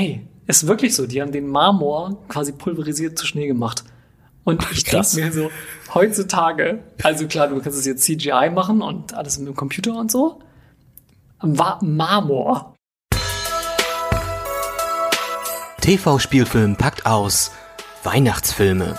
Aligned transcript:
ey, 0.00 0.26
ist 0.46 0.66
wirklich 0.66 0.94
so, 0.96 1.06
die 1.06 1.20
haben 1.20 1.30
den 1.30 1.46
Marmor 1.46 2.24
quasi 2.28 2.52
pulverisiert 2.52 3.18
zu 3.18 3.26
Schnee 3.26 3.46
gemacht. 3.46 3.84
Und 4.44 4.62
ich 4.72 4.84
denke 4.84 4.96
Krass. 4.96 5.14
mir 5.14 5.30
so, 5.30 5.50
heutzutage, 5.92 6.82
also 7.02 7.26
klar, 7.26 7.48
du 7.48 7.60
kannst 7.60 7.78
es 7.78 7.84
jetzt 7.84 8.04
CGI 8.04 8.50
machen 8.50 8.80
und 8.80 9.12
alles 9.12 9.38
mit 9.38 9.48
dem 9.48 9.54
Computer 9.54 9.94
und 9.96 10.10
so. 10.10 10.40
War 11.40 11.84
Marmor. 11.84 12.74
TV-Spielfilm 15.82 16.76
packt 16.76 17.04
aus 17.04 17.50
Weihnachtsfilme. 18.02 18.98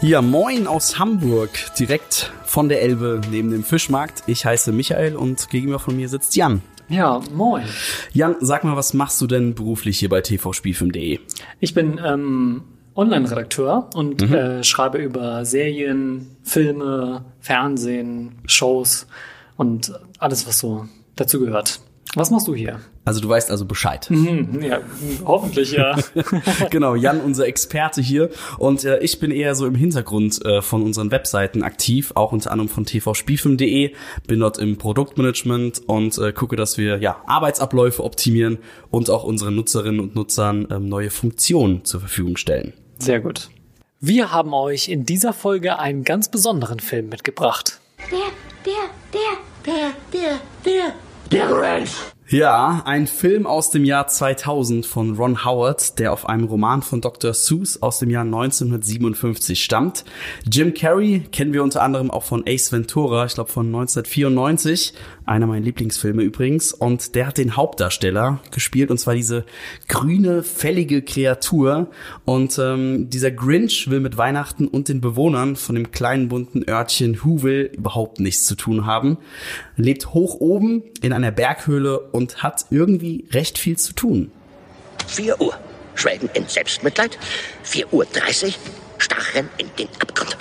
Ja, 0.00 0.22
moin 0.22 0.66
aus 0.66 0.98
Hamburg, 0.98 1.50
direkt 1.78 2.32
von 2.44 2.68
der 2.68 2.82
Elbe 2.82 3.20
neben 3.30 3.50
dem 3.50 3.64
Fischmarkt. 3.64 4.22
Ich 4.26 4.44
heiße 4.46 4.72
Michael 4.72 5.16
und 5.16 5.50
gegenüber 5.50 5.78
von 5.78 5.96
mir 5.96 6.08
sitzt 6.08 6.36
Jan. 6.36 6.62
Ja, 6.88 7.20
moin. 7.32 7.64
Jan, 8.12 8.36
sag 8.40 8.64
mal, 8.64 8.76
was 8.76 8.92
machst 8.94 9.20
du 9.20 9.26
denn 9.26 9.54
beruflich 9.54 9.98
hier 9.98 10.08
bei 10.08 10.20
tvspielfilm.de? 10.20 11.18
Ich 11.60 11.74
bin 11.74 11.98
ähm, 12.04 12.62
Online-Redakteur 12.94 13.88
und 13.94 14.20
Mhm. 14.28 14.34
äh, 14.34 14.64
schreibe 14.64 14.98
über 14.98 15.44
Serien, 15.44 16.36
Filme, 16.42 17.24
Fernsehen, 17.40 18.32
Shows 18.46 19.06
und 19.56 19.92
alles, 20.18 20.46
was 20.46 20.58
so 20.58 20.86
dazu 21.16 21.40
gehört. 21.40 21.80
Was 22.14 22.30
machst 22.30 22.46
du 22.46 22.54
hier? 22.54 22.80
Also 23.04 23.20
du 23.20 23.28
weißt 23.28 23.50
also 23.50 23.64
Bescheid. 23.64 24.06
Hm, 24.08 24.62
ja, 24.62 24.80
hoffentlich 25.24 25.72
ja. 25.72 25.96
genau, 26.70 26.94
Jan, 26.94 27.20
unser 27.20 27.46
Experte 27.46 28.00
hier. 28.00 28.30
Und 28.58 28.84
äh, 28.84 28.98
ich 29.00 29.18
bin 29.18 29.30
eher 29.30 29.54
so 29.54 29.66
im 29.66 29.74
Hintergrund 29.74 30.44
äh, 30.44 30.62
von 30.62 30.82
unseren 30.82 31.10
Webseiten 31.10 31.62
aktiv, 31.62 32.12
auch 32.14 32.32
unter 32.32 32.52
anderem 32.52 32.68
von 32.68 32.86
tvspielfilm.de. 32.86 33.94
Bin 34.26 34.40
dort 34.40 34.58
im 34.58 34.78
Produktmanagement 34.78 35.82
und 35.86 36.16
äh, 36.18 36.32
gucke, 36.32 36.56
dass 36.56 36.78
wir 36.78 36.98
ja 36.98 37.20
Arbeitsabläufe 37.26 38.02
optimieren 38.04 38.58
und 38.90 39.10
auch 39.10 39.24
unseren 39.24 39.56
Nutzerinnen 39.56 40.00
und 40.00 40.14
Nutzern 40.14 40.68
ähm, 40.70 40.88
neue 40.88 41.10
Funktionen 41.10 41.84
zur 41.84 42.00
Verfügung 42.00 42.36
stellen. 42.36 42.74
Sehr 42.98 43.20
gut. 43.20 43.50
Wir 44.00 44.32
haben 44.32 44.52
euch 44.54 44.88
in 44.88 45.04
dieser 45.04 45.32
Folge 45.32 45.78
einen 45.78 46.04
ganz 46.04 46.30
besonderen 46.30 46.78
Film 46.78 47.08
mitgebracht. 47.08 47.80
Der, 48.10 48.18
der, 48.64 48.74
der, 49.12 49.38
der, 49.66 49.90
der, 50.12 50.40
der. 50.64 50.94
Ja, 52.28 52.82
ein 52.86 53.06
Film 53.06 53.46
aus 53.46 53.70
dem 53.70 53.84
Jahr 53.84 54.06
2000 54.06 54.86
von 54.86 55.14
Ron 55.14 55.44
Howard, 55.44 55.98
der 55.98 56.10
auf 56.10 56.26
einem 56.26 56.44
Roman 56.44 56.80
von 56.80 57.02
Dr. 57.02 57.34
Seuss 57.34 57.82
aus 57.82 57.98
dem 57.98 58.08
Jahr 58.08 58.24
1957 58.24 59.62
stammt. 59.62 60.06
Jim 60.50 60.72
Carrey 60.72 61.20
kennen 61.30 61.52
wir 61.52 61.62
unter 61.62 61.82
anderem 61.82 62.10
auch 62.10 62.22
von 62.22 62.42
Ace 62.46 62.72
Ventura, 62.72 63.26
ich 63.26 63.34
glaube 63.34 63.52
von 63.52 63.66
1994, 63.66 64.94
einer 65.26 65.46
meiner 65.46 65.64
Lieblingsfilme 65.64 66.22
übrigens. 66.22 66.72
Und 66.72 67.14
der 67.14 67.26
hat 67.26 67.36
den 67.36 67.56
Hauptdarsteller 67.56 68.40
gespielt, 68.50 68.90
und 68.90 68.98
zwar 68.98 69.14
diese 69.14 69.44
grüne, 69.88 70.42
fällige 70.42 71.02
Kreatur. 71.02 71.88
Und 72.24 72.58
ähm, 72.58 73.10
dieser 73.10 73.32
Grinch 73.32 73.90
will 73.90 74.00
mit 74.00 74.16
Weihnachten 74.16 74.66
und 74.66 74.88
den 74.88 75.02
Bewohnern 75.02 75.56
von 75.56 75.74
dem 75.74 75.92
kleinen 75.92 76.28
bunten 76.28 76.64
Örtchen 76.66 77.22
Whoville 77.22 77.66
überhaupt 77.66 78.18
nichts 78.18 78.46
zu 78.46 78.54
tun 78.54 78.86
haben. 78.86 79.18
Lebt 79.76 80.14
hoch 80.14 80.36
oben 80.40 80.82
in 81.02 81.12
einer 81.12 81.30
Berghöhle 81.30 81.98
und 81.98 82.42
hat 82.42 82.66
irgendwie 82.70 83.26
recht 83.32 83.58
viel 83.58 83.76
zu 83.76 83.92
tun. 83.92 84.30
4 85.08 85.40
Uhr. 85.40 85.54
Schwelgen 85.94 86.28
in 86.34 86.46
Selbstmitleid. 86.46 87.18
4 87.62 87.92
Uhr 87.92 88.04
30. 88.04 88.58
Starren 88.98 89.48
in 89.58 89.68
den 89.78 89.88
Abgrund. 90.00 90.36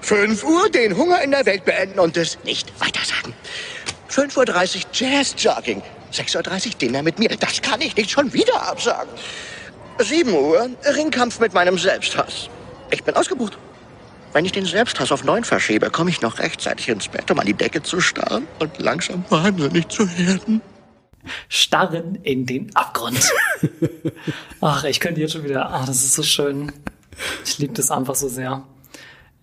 5 0.00 0.44
Uhr 0.44 0.70
den 0.70 0.96
Hunger 0.96 1.22
in 1.22 1.32
der 1.32 1.44
Welt 1.46 1.64
beenden 1.64 1.98
und 1.98 2.16
es 2.16 2.38
nicht 2.44 2.72
weitersagen. 2.80 3.34
5 4.08 4.36
Uhr 4.36 4.44
30 4.44 4.86
Jazzjogging. 4.92 5.82
6 6.12 6.36
Uhr 6.36 6.42
30 6.42 6.76
Dinner 6.76 7.02
mit 7.02 7.18
mir. 7.18 7.28
Das 7.28 7.60
kann 7.60 7.80
ich 7.80 7.96
nicht 7.96 8.10
schon 8.10 8.32
wieder 8.32 8.62
absagen. 8.62 9.12
7 9.98 10.32
Uhr 10.32 10.70
Ringkampf 10.96 11.40
mit 11.40 11.52
meinem 11.52 11.78
Selbsthass. 11.78 12.48
Ich 12.90 13.02
bin 13.02 13.16
ausgebucht. 13.16 13.58
Wenn 14.36 14.44
ich 14.44 14.52
den 14.52 14.66
Selbsthass 14.66 15.12
auf 15.12 15.24
9 15.24 15.44
verschiebe, 15.44 15.88
komme 15.88 16.10
ich 16.10 16.20
noch 16.20 16.40
rechtzeitig 16.40 16.90
ins 16.90 17.08
Bett, 17.08 17.30
um 17.30 17.38
an 17.38 17.46
die 17.46 17.54
Decke 17.54 17.82
zu 17.82 18.02
starren 18.02 18.46
und 18.58 18.78
langsam 18.78 19.24
wahnsinnig 19.30 19.88
zu 19.88 20.06
werden. 20.18 20.60
Starren 21.48 22.16
in 22.16 22.44
den 22.44 22.76
Abgrund. 22.76 23.30
Ach, 24.60 24.84
ich 24.84 25.00
könnte 25.00 25.22
jetzt 25.22 25.32
schon 25.32 25.44
wieder. 25.44 25.70
Ach, 25.70 25.86
das 25.86 26.04
ist 26.04 26.12
so 26.12 26.22
schön. 26.22 26.70
Ich 27.46 27.56
liebe 27.56 27.72
das 27.72 27.90
einfach 27.90 28.14
so 28.14 28.28
sehr. 28.28 28.62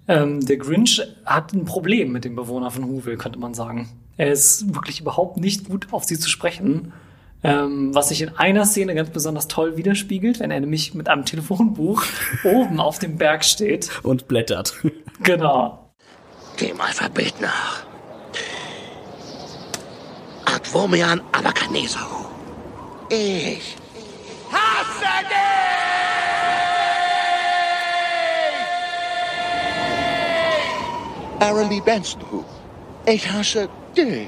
Ähm, 0.08 0.46
der 0.46 0.58
Grinch 0.58 1.02
hat 1.26 1.53
ein 1.53 1.66
Problem 1.66 2.12
mit 2.12 2.24
dem 2.24 2.36
Bewohner 2.36 2.70
von 2.70 2.88
Whoville, 2.88 3.18
könnte 3.18 3.40
man 3.40 3.56
sagen. 3.56 3.90
Er 4.18 4.32
ist 4.32 4.76
wirklich 4.76 5.02
überhaupt 5.02 5.38
nicht 5.38 5.68
gut 5.68 5.88
auf 5.90 6.03
sie 6.03 6.20
zu 6.20 6.30
sprechen. 6.30 6.94
Ähm, 7.46 7.94
was 7.94 8.08
sich 8.09 8.22
in 8.22 8.30
einer 8.38 8.66
Szene 8.66 8.96
ganz 8.96 9.09
besonders 9.09 9.50
toll 9.50 9.76
widerspiegelt, 9.76 10.40
wenn 10.40 10.50
er 10.50 10.62
nämlich 10.62 10.94
mit 10.94 11.09
einem 11.09 11.26
Telefonbuch 11.26 12.04
oben 12.46 12.80
auf 12.80 13.00
dem 13.00 13.18
Berg 13.18 13.44
steht. 13.44 13.90
Und 14.04 14.28
blättert. 14.28 14.74
Genau. 15.22 15.94
Dem 16.59 16.82
Alphabet 16.82 17.40
nach. 17.40 17.86
Advomian 20.46 21.22
Abacaneso. 21.32 22.00
Ich 23.09 23.78
hasse 24.52 25.06
dich! 25.30 25.64
Aaron 31.40 31.70
B. 31.70 31.80
Benson. 31.80 32.44
Ich 33.06 33.32
hasse 33.32 33.70
dich. 33.96 34.28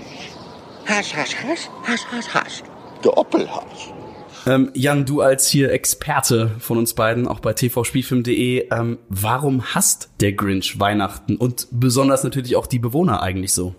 Hass, 0.86 1.14
Hass, 1.16 1.36
Hass, 1.36 1.70
Hass, 1.88 2.06
Hass, 2.12 2.34
Hass. 2.34 2.64
Doppelhass. 3.06 3.94
Ähm, 4.48 4.72
Jan, 4.74 5.06
du 5.06 5.22
als 5.22 5.48
hier 5.48 5.72
Experte 5.72 6.52
von 6.60 6.78
uns 6.78 6.94
beiden, 6.94 7.28
auch 7.28 7.40
bei 7.40 7.54
tvspielfilm.de, 7.54 8.70
ähm, 8.72 8.98
warum 9.10 9.64
hasst 9.74 10.10
der 10.20 10.34
Grinch 10.34 10.80
Weihnachten 10.80 11.36
und 11.38 11.68
besonders 11.72 12.24
natürlich 12.24 12.56
auch 12.56 12.68
die 12.68 12.80
Bewohner 12.80 13.22
eigentlich 13.22 13.54
so? 13.54 13.76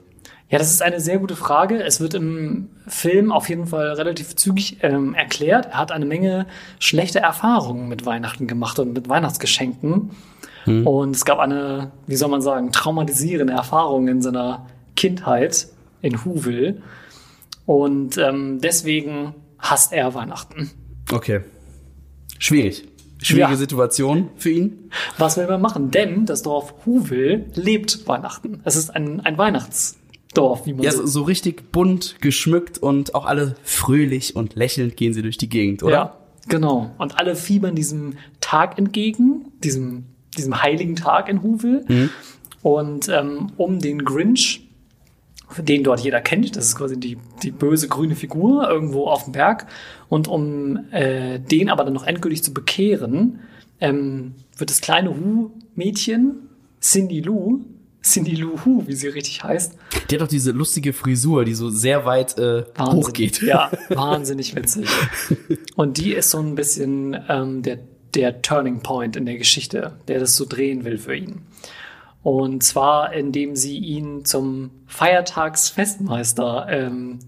Ja, 0.48 0.58
das 0.58 0.70
ist 0.70 0.82
eine 0.82 1.00
sehr 1.00 1.18
gute 1.18 1.34
Frage. 1.34 1.82
Es 1.82 2.00
wird 2.00 2.14
im 2.14 2.68
Film 2.86 3.32
auf 3.32 3.48
jeden 3.48 3.66
Fall 3.66 3.92
relativ 3.92 4.36
zügig 4.36 4.78
ähm, 4.82 5.14
erklärt. 5.14 5.66
Er 5.66 5.78
hat 5.78 5.90
eine 5.90 6.06
Menge 6.06 6.46
schlechte 6.78 7.18
Erfahrungen 7.18 7.88
mit 7.88 8.06
Weihnachten 8.06 8.46
gemacht 8.46 8.78
und 8.78 8.92
mit 8.92 9.08
Weihnachtsgeschenken. 9.08 10.10
Und 10.66 11.14
es 11.14 11.24
gab 11.24 11.38
eine, 11.38 11.92
wie 12.08 12.16
soll 12.16 12.28
man 12.28 12.42
sagen, 12.42 12.72
traumatisierende 12.72 13.52
Erfahrung 13.52 14.08
in 14.08 14.20
seiner 14.20 14.66
Kindheit 14.96 15.68
in 16.02 16.24
Whoville. 16.24 16.82
Und 17.66 18.16
ähm, 18.16 18.60
deswegen 18.60 19.34
hasst 19.58 19.92
er 19.92 20.14
Weihnachten. 20.14 20.70
Okay. 21.12 21.40
Schwierig. 22.38 22.84
Schwierige 23.20 23.52
Ja. 23.52 23.56
Situation 23.56 24.28
für 24.36 24.50
ihn. 24.50 24.90
Was 25.18 25.36
will 25.36 25.46
man 25.46 25.60
machen? 25.60 25.90
Denn 25.90 26.26
das 26.26 26.42
Dorf 26.42 26.74
Whoville 26.84 27.46
lebt 27.54 28.06
Weihnachten. 28.06 28.60
Es 28.64 28.76
ist 28.76 28.90
ein, 28.90 29.20
ein 29.20 29.36
Weihnachtsdorf, 29.38 30.66
wie 30.66 30.74
man 30.74 30.82
Ja, 30.82 30.92
so 30.92 31.06
so, 31.06 31.22
richtig 31.22 31.72
bunt 31.72 32.16
geschmückt 32.20 32.78
und 32.78 33.14
auch 33.14 33.24
alle 33.24 33.56
fröhlich 33.64 34.36
und 34.36 34.54
lächelnd 34.54 34.96
gehen 34.96 35.12
sie 35.14 35.22
durch 35.22 35.38
die 35.38 35.48
Gegend, 35.48 35.82
oder? 35.82 35.92
Ja, 35.92 36.16
genau. 36.48 36.94
Und 36.98 37.18
alle 37.18 37.34
fiebern 37.34 37.74
diesem 37.74 38.14
Tag 38.40 38.78
entgegen, 38.78 39.46
diesem, 39.64 40.04
diesem 40.36 40.62
heiligen 40.62 40.94
Tag 40.94 41.28
in 41.28 41.42
Whoville. 41.42 42.10
Und 42.62 43.08
ähm, 43.08 43.52
um 43.56 43.78
den 43.80 44.04
Grinch, 44.04 44.65
den 45.58 45.84
dort 45.84 46.00
jeder 46.00 46.20
kennt, 46.20 46.56
das 46.56 46.66
ist 46.66 46.76
quasi 46.76 46.98
die, 46.98 47.18
die 47.42 47.50
böse 47.50 47.88
grüne 47.88 48.16
Figur 48.16 48.68
irgendwo 48.68 49.06
auf 49.06 49.24
dem 49.24 49.32
Berg. 49.32 49.66
Und 50.08 50.28
um 50.28 50.90
äh, 50.92 51.38
den 51.38 51.70
aber 51.70 51.84
dann 51.84 51.94
noch 51.94 52.06
endgültig 52.06 52.42
zu 52.42 52.52
bekehren, 52.52 53.40
ähm, 53.80 54.34
wird 54.56 54.70
das 54.70 54.80
kleine 54.80 55.10
Hu-Mädchen, 55.10 56.48
Cindy 56.80 57.20
Lou, 57.20 57.64
Cindy 58.02 58.36
Lou 58.36 58.58
Hu, 58.64 58.84
wie 58.86 58.94
sie 58.94 59.08
richtig 59.08 59.42
heißt, 59.42 59.76
Der 60.10 60.18
hat 60.18 60.26
doch 60.26 60.30
diese 60.30 60.52
lustige 60.52 60.92
Frisur, 60.92 61.44
die 61.44 61.54
so 61.54 61.70
sehr 61.70 62.04
weit 62.04 62.38
äh, 62.38 62.64
hochgeht. 62.78 63.42
Ja, 63.42 63.70
wahnsinnig 63.88 64.54
witzig. 64.54 64.88
Und 65.74 65.98
die 65.98 66.12
ist 66.12 66.30
so 66.30 66.38
ein 66.38 66.54
bisschen 66.54 67.16
ähm, 67.28 67.62
der, 67.62 67.78
der 68.14 68.42
Turning 68.42 68.80
Point 68.80 69.16
in 69.16 69.26
der 69.26 69.36
Geschichte, 69.36 69.94
der 70.06 70.20
das 70.20 70.36
so 70.36 70.46
drehen 70.46 70.84
will 70.84 70.98
für 70.98 71.16
ihn. 71.16 71.42
Und 72.26 72.64
zwar, 72.64 73.12
indem 73.12 73.54
sie 73.54 73.78
ihn 73.78 74.24
zum 74.24 74.72
Feiertagsfestmeister 74.88 76.66
ähm, 76.68 77.20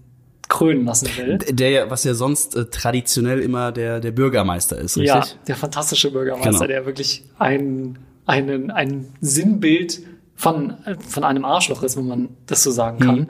krönen 0.49 0.83
lassen 0.83 1.07
will. 1.15 1.37
Der 1.37 1.69
ja, 1.69 1.89
was 1.89 2.03
ja 2.03 2.13
sonst 2.13 2.57
äh, 2.57 2.65
traditionell 2.65 3.39
immer 3.39 3.71
der, 3.71 4.01
der 4.01 4.11
Bürgermeister 4.11 4.77
ist, 4.77 4.97
richtig? 4.97 5.07
Ja, 5.07 5.25
der 5.47 5.55
fantastische 5.55 6.11
Bürgermeister, 6.11 6.51
Genau. 6.51 6.67
der 6.67 6.85
wirklich 6.85 7.23
ein, 7.37 7.97
einen, 8.25 8.71
ein 8.71 9.05
Sinnbild 9.21 10.01
von, 10.35 10.73
von 11.07 11.23
einem 11.23 11.45
Arschloch 11.45 11.81
ist, 11.81 11.95
wenn 11.95 12.07
man 12.07 12.29
das 12.47 12.61
so 12.61 12.71
sagen 12.71 12.99
kann. 12.99 13.29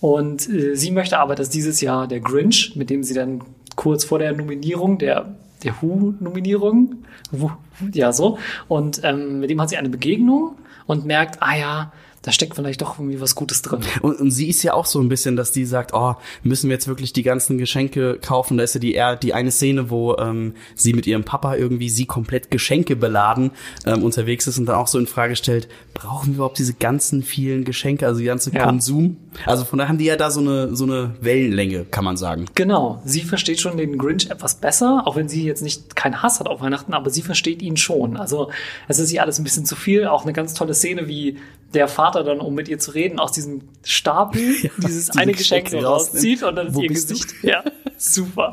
Und 0.00 0.46
äh, 0.46 0.74
sie 0.74 0.90
möchte 0.90 1.18
aber, 1.18 1.36
dass 1.36 1.48
dieses 1.48 1.80
Jahr 1.80 2.06
der 2.06 2.20
Grinch, 2.20 2.76
mit 2.76 2.90
dem 2.90 3.02
sie 3.02 3.14
dann 3.14 3.42
kurz 3.76 4.04
vor 4.04 4.18
der 4.18 4.32
Nominierung, 4.34 4.98
der, 4.98 5.34
der 5.64 5.74
Who-Nominierung, 5.80 6.96
Who- 7.30 7.50
ja 7.92 8.12
so, 8.12 8.38
und 8.68 9.00
ähm, 9.04 9.40
mit 9.40 9.50
dem 9.50 9.60
hat 9.60 9.68
sie 9.70 9.76
eine 9.76 9.88
Begegnung 9.88 10.56
und 10.86 11.04
merkt, 11.04 11.42
ah 11.42 11.56
ja, 11.56 11.92
da 12.22 12.32
steckt 12.32 12.56
vielleicht 12.56 12.82
doch 12.82 12.98
irgendwie 12.98 13.20
was 13.20 13.34
Gutes 13.34 13.62
drin. 13.62 13.80
Und, 14.02 14.20
und 14.20 14.30
sie 14.30 14.48
ist 14.48 14.62
ja 14.62 14.74
auch 14.74 14.86
so 14.86 15.00
ein 15.00 15.08
bisschen, 15.08 15.36
dass 15.36 15.52
die 15.52 15.64
sagt, 15.64 15.94
oh, 15.94 16.16
müssen 16.42 16.68
wir 16.68 16.74
jetzt 16.74 16.88
wirklich 16.88 17.12
die 17.12 17.22
ganzen 17.22 17.58
Geschenke 17.58 18.18
kaufen? 18.20 18.58
Da 18.58 18.64
ist 18.64 18.74
ja 18.74 18.80
die, 18.80 18.94
eher 18.94 19.16
die 19.16 19.34
eine 19.34 19.50
Szene, 19.50 19.90
wo 19.90 20.16
ähm, 20.16 20.54
sie 20.74 20.92
mit 20.92 21.06
ihrem 21.06 21.24
Papa 21.24 21.54
irgendwie 21.54 21.88
sie 21.88 22.06
komplett 22.06 22.50
Geschenke 22.50 22.96
beladen 22.96 23.52
ähm, 23.86 24.02
unterwegs 24.02 24.46
ist 24.46 24.58
und 24.58 24.66
dann 24.66 24.76
auch 24.76 24.88
so 24.88 24.98
in 24.98 25.06
Frage 25.06 25.36
stellt, 25.36 25.68
brauchen 25.94 26.28
wir 26.28 26.36
überhaupt 26.36 26.58
diese 26.58 26.74
ganzen 26.74 27.22
vielen 27.22 27.64
Geschenke, 27.64 28.06
also 28.06 28.20
die 28.20 28.26
ganze 28.26 28.52
Ja. 28.52 28.64
Konsum? 28.64 29.16
Also 29.46 29.64
von 29.64 29.78
daher 29.78 29.88
haben 29.88 29.98
die 29.98 30.06
ja 30.06 30.16
da 30.16 30.30
so 30.30 30.40
eine, 30.40 30.74
so 30.74 30.84
eine 30.84 31.14
Wellenlänge, 31.20 31.84
kann 31.84 32.04
man 32.04 32.16
sagen. 32.16 32.46
Genau, 32.54 33.00
sie 33.04 33.22
versteht 33.22 33.60
schon 33.60 33.76
den 33.76 33.98
Grinch 33.98 34.30
etwas 34.30 34.56
besser, 34.56 35.02
auch 35.06 35.16
wenn 35.16 35.28
sie 35.28 35.44
jetzt 35.44 35.62
nicht 35.62 35.94
keinen 35.94 36.22
Hass 36.22 36.40
hat 36.40 36.48
auf 36.48 36.60
Weihnachten, 36.60 36.94
aber 36.94 37.10
sie 37.10 37.22
versteht 37.22 37.62
ihn 37.62 37.76
schon. 37.76 38.16
Also 38.16 38.50
es 38.88 38.98
ist 38.98 39.12
ihr 39.12 39.22
alles 39.22 39.38
ein 39.38 39.44
bisschen 39.44 39.64
zu 39.64 39.76
viel. 39.76 40.06
Auch 40.06 40.24
eine 40.24 40.32
ganz 40.32 40.54
tolle 40.54 40.74
Szene, 40.74 41.08
wie 41.08 41.38
der 41.74 41.86
Vater 41.86 42.07
dann, 42.14 42.40
um 42.40 42.54
mit 42.54 42.68
ihr 42.68 42.78
zu 42.78 42.90
reden, 42.92 43.18
aus 43.18 43.32
diesem 43.32 43.62
Stapel 43.84 44.40
dieses 44.78 45.08
diese 45.08 45.18
eine 45.18 45.32
Geschenk 45.32 45.64
Geschenke 45.66 45.82
so 45.84 45.88
rauszieht 45.92 46.42
und 46.42 46.56
dann 46.56 46.68
ist 46.68 46.74
Wo 46.74 46.82
ihr 46.82 46.88
bist 46.88 47.10
du? 47.10 47.14
Gesicht. 47.14 47.34
Ja, 47.42 47.62
super. 47.96 48.52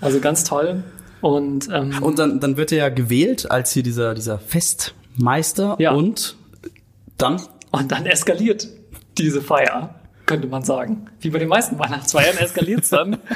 Also 0.00 0.20
ganz 0.20 0.44
toll. 0.44 0.82
Und, 1.20 1.68
ähm, 1.72 2.00
Und 2.02 2.18
dann, 2.18 2.38
dann 2.40 2.56
wird 2.56 2.70
er 2.72 2.78
ja 2.78 2.88
gewählt 2.90 3.50
als 3.50 3.72
hier 3.72 3.82
dieser, 3.82 4.14
dieser 4.14 4.38
Festmeister 4.38 5.76
Ja. 5.78 5.92
und 5.92 6.36
dann 7.16 7.40
Und 7.72 7.90
dann 7.90 8.06
eskaliert 8.06 8.68
diese 9.18 9.42
Feier, 9.42 9.96
könnte 10.26 10.46
man 10.46 10.62
sagen. 10.62 11.06
Wie 11.20 11.30
bei 11.30 11.40
den 11.40 11.48
meisten 11.48 11.78
Weihnachtsfeiern 11.78 12.36
eskaliert 12.38 12.84
es 12.84 12.90
dann. 12.90 13.18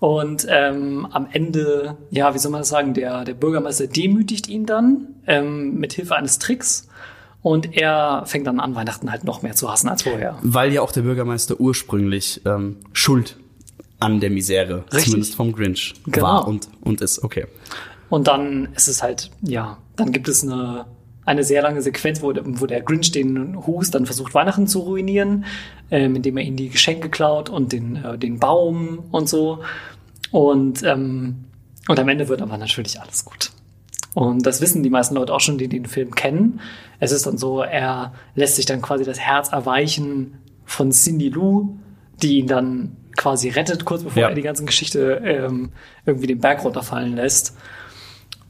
Und 0.00 0.44
ähm, 0.50 1.06
am 1.12 1.28
Ende, 1.32 1.96
ja, 2.10 2.34
wie 2.34 2.38
soll 2.38 2.50
man 2.50 2.60
das 2.60 2.68
sagen, 2.68 2.92
der, 2.92 3.24
der 3.24 3.32
Bürgermeister 3.32 3.86
demütigt 3.86 4.48
ihn 4.48 4.66
dann 4.66 5.06
ähm, 5.26 5.76
mit 5.76 5.94
Hilfe 5.94 6.16
eines 6.16 6.38
Tricks. 6.38 6.88
Und 7.44 7.76
er 7.76 8.22
fängt 8.24 8.46
dann 8.46 8.58
an, 8.58 8.74
Weihnachten 8.74 9.10
halt 9.12 9.24
noch 9.24 9.42
mehr 9.42 9.54
zu 9.54 9.70
hassen 9.70 9.88
als 9.88 10.02
vorher. 10.02 10.38
weil 10.42 10.72
ja 10.72 10.80
auch 10.80 10.92
der 10.92 11.02
Bürgermeister 11.02 11.60
ursprünglich 11.60 12.40
ähm, 12.46 12.78
schuld 12.94 13.36
an 14.00 14.18
der 14.18 14.30
Misere, 14.30 14.84
Richtig. 14.86 15.04
zumindest 15.04 15.34
vom 15.34 15.52
Grinch, 15.52 15.92
Genau. 16.06 16.24
war 16.26 16.48
und, 16.48 16.68
und 16.80 17.02
ist. 17.02 17.22
Okay. 17.22 17.46
Und 18.08 18.28
dann 18.28 18.70
ist 18.74 18.88
es 18.88 19.02
halt, 19.02 19.30
ja, 19.42 19.76
dann 19.96 20.10
gibt 20.10 20.26
es 20.28 20.42
eine, 20.42 20.86
eine 21.26 21.44
sehr 21.44 21.60
lange 21.60 21.82
Sequenz, 21.82 22.22
wo, 22.22 22.32
wo 22.34 22.64
der 22.66 22.80
Grinch 22.80 23.12
den 23.12 23.66
Hus 23.66 23.90
dann 23.90 24.06
versucht, 24.06 24.32
Weihnachten 24.32 24.66
zu 24.66 24.78
ruinieren, 24.80 25.44
ähm, 25.90 26.16
indem 26.16 26.38
er 26.38 26.44
ihnen 26.44 26.56
die 26.56 26.70
Geschenke 26.70 27.10
klaut 27.10 27.50
und 27.50 27.72
den, 27.72 27.96
äh, 27.96 28.16
den 28.16 28.38
Baum 28.38 29.00
und 29.10 29.28
so. 29.28 29.58
Und, 30.30 30.82
ähm, 30.82 31.44
und 31.88 31.98
am 32.00 32.08
Ende 32.08 32.28
wird 32.28 32.40
aber 32.40 32.56
natürlich 32.56 33.00
alles 33.02 33.26
gut. 33.26 33.50
Und 34.14 34.46
das 34.46 34.60
wissen 34.60 34.82
die 34.82 34.90
meisten 34.90 35.14
Leute 35.16 35.34
auch 35.34 35.40
schon, 35.40 35.58
die 35.58 35.68
den 35.68 35.86
Film 35.86 36.14
kennen. 36.14 36.60
Es 37.00 37.10
ist 37.12 37.26
dann 37.26 37.36
so, 37.36 37.62
er 37.62 38.12
lässt 38.36 38.56
sich 38.56 38.64
dann 38.66 38.80
quasi 38.80 39.04
das 39.04 39.18
Herz 39.18 39.50
erweichen 39.52 40.38
von 40.64 40.92
Cindy 40.92 41.28
Lou, 41.30 41.76
die 42.22 42.38
ihn 42.38 42.46
dann 42.46 42.96
quasi 43.16 43.48
rettet, 43.48 43.84
kurz 43.84 44.04
bevor 44.04 44.22
Ja. 44.22 44.28
er 44.28 44.34
die 44.34 44.42
ganze 44.42 44.64
Geschichte 44.64 45.20
ähm, 45.24 45.70
irgendwie 46.06 46.28
den 46.28 46.38
Berg 46.38 46.64
runterfallen 46.64 47.16
lässt. 47.16 47.56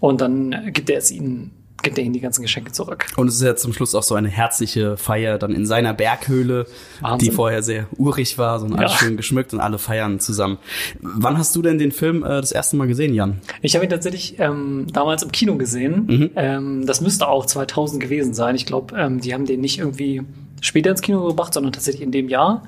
Und 0.01 0.21
dann 0.21 0.71
gibt 0.73 0.91
er 0.91 0.99
es 0.99 1.11
ihnen, 1.11 1.53
gibt 1.85 1.97
er 1.99 2.05
ihnen 2.05 2.13
die 2.13 2.21
ganzen 2.21 2.43
Geschenke 2.43 2.73
zurück. 2.73 3.07
Und 3.17 3.29
es 3.29 3.37
ist 3.37 3.43
ja 3.43 3.55
zum 3.55 3.73
Schluss 3.73 3.95
auch 3.95 4.03
so 4.03 4.17
eine 4.17 4.29
herzliche 4.29 4.97
Feier 4.97 5.39
dann 5.39 5.53
in 5.53 5.65
seiner 5.67 5.95
Berghöhle, 5.95 6.67
Wahnsinn. 7.01 7.29
die 7.31 7.35
vorher 7.35 7.63
sehr 7.63 7.87
urig 7.97 8.37
war, 8.39 8.59
so 8.59 8.67
alles 8.67 8.93
Ja. 8.93 8.99
schön 8.99 9.17
geschmückt 9.17 9.53
und 9.55 9.61
alle 9.61 9.79
feiern 9.79 10.19
zusammen. 10.19 10.59
Wann 11.01 11.39
hast 11.39 11.55
du 11.55 11.63
denn 11.63 11.79
den 11.79 11.93
Film 11.93 12.25
äh, 12.25 12.41
das 12.41 12.51
erste 12.51 12.77
Mal 12.77 12.89
gesehen, 12.89 13.15
Jan? 13.15 13.41
Ich 13.63 13.77
habe 13.77 13.85
ihn 13.85 13.91
tatsächlich 13.91 14.39
ähm, 14.41 14.87
damals 14.93 15.23
im 15.23 15.31
Kino 15.31 15.57
gesehen. 15.57 16.31
Ähm, 16.35 16.87
das 16.87 17.01
müsste 17.01 17.29
auch 17.29 17.47
2000 17.47 18.03
gewesen 18.03 18.35
sein. 18.35 18.57
Ich 18.57 18.67
glaube, 18.67 18.97
ähm, 18.99 19.21
die 19.21 19.33
haben 19.35 19.47
den 19.47 19.61
nicht 19.61 19.79
irgendwie 19.79 20.23
später 20.61 20.91
ins 20.91 21.03
Kino 21.03 21.27
gebracht, 21.27 21.55
sondern 21.55 21.73
tatsächlich 21.73 22.03
in 22.03 22.11
dem 22.11 22.29
Jahr. 22.29 22.63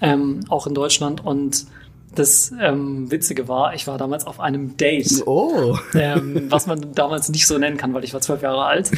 Ähm, 0.00 0.40
auch 0.48 0.66
in 0.66 0.74
Deutschland. 0.74 1.24
Und 1.24 1.66
das 2.18 2.52
ähm, 2.60 3.10
Witzige 3.10 3.48
war, 3.48 3.74
ich 3.74 3.86
war 3.86 3.98
damals 3.98 4.26
auf 4.26 4.40
einem 4.40 4.76
Date. 4.76 5.22
Oh. 5.26 5.76
ähm, 5.94 6.46
was 6.50 6.66
man 6.66 6.92
damals 6.94 7.28
nicht 7.28 7.46
so 7.46 7.58
nennen 7.58 7.76
kann, 7.76 7.94
weil 7.94 8.04
ich 8.04 8.12
war 8.14 8.20
zwölf 8.20 8.42
Jahre 8.42 8.64
alt. 8.64 8.90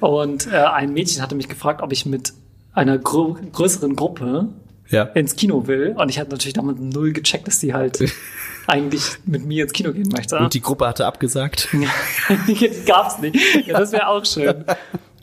Und 0.00 0.52
äh, 0.52 0.56
ein 0.56 0.92
Mädchen 0.92 1.22
hatte 1.22 1.34
mich 1.34 1.48
gefragt, 1.48 1.82
ob 1.82 1.92
ich 1.92 2.06
mit 2.06 2.32
einer 2.72 2.98
grö 2.98 3.34
größeren 3.52 3.96
Gruppe 3.96 4.48
Ja. 4.88 5.04
ins 5.04 5.36
Kino 5.36 5.66
will. 5.66 5.94
Und 5.98 6.08
ich 6.08 6.18
hatte 6.18 6.30
natürlich 6.30 6.54
damals 6.54 6.78
null 6.80 7.12
gecheckt, 7.12 7.46
dass 7.46 7.60
sie 7.60 7.74
halt 7.74 7.98
eigentlich 8.66 9.02
mit 9.24 9.44
mir 9.44 9.64
ins 9.64 9.72
Kino 9.72 9.92
gehen 9.92 10.08
möchte. 10.10 10.38
Und 10.38 10.54
die 10.54 10.60
Gruppe 10.60 10.86
hatte 10.86 11.06
abgesagt. 11.06 11.68
die 12.48 12.70
gab's 12.86 13.18
nicht. 13.18 13.36
Ja, 13.66 13.78
das 13.78 13.92
wäre 13.92 14.08
auch 14.08 14.24
schön. 14.24 14.64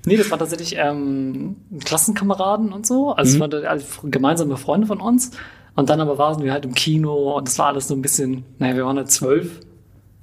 Nee, 0.05 0.17
das 0.17 0.29
war 0.31 0.37
tatsächlich 0.37 0.75
ähm, 0.77 1.55
Klassenkameraden 1.85 2.73
und 2.73 2.85
so. 2.85 3.13
Also 3.13 3.35
es 3.35 3.39
waren 3.39 3.53
alle 3.65 3.81
gemeinsame 4.03 4.57
Freunde 4.57 4.85
von 4.85 4.99
uns. 4.99 5.31
Und 5.75 5.89
dann 5.89 5.99
aber 6.01 6.17
waren 6.17 6.43
wir 6.43 6.51
halt 6.51 6.65
im 6.65 6.73
Kino 6.73 7.35
und 7.37 7.47
das 7.47 7.57
war 7.57 7.67
alles 7.67 7.87
so 7.87 7.95
ein 7.95 8.01
bisschen, 8.01 8.43
naja, 8.59 8.75
wir 8.75 8.85
waren 8.85 8.97
halt 8.97 9.09
zwölf. 9.11 9.59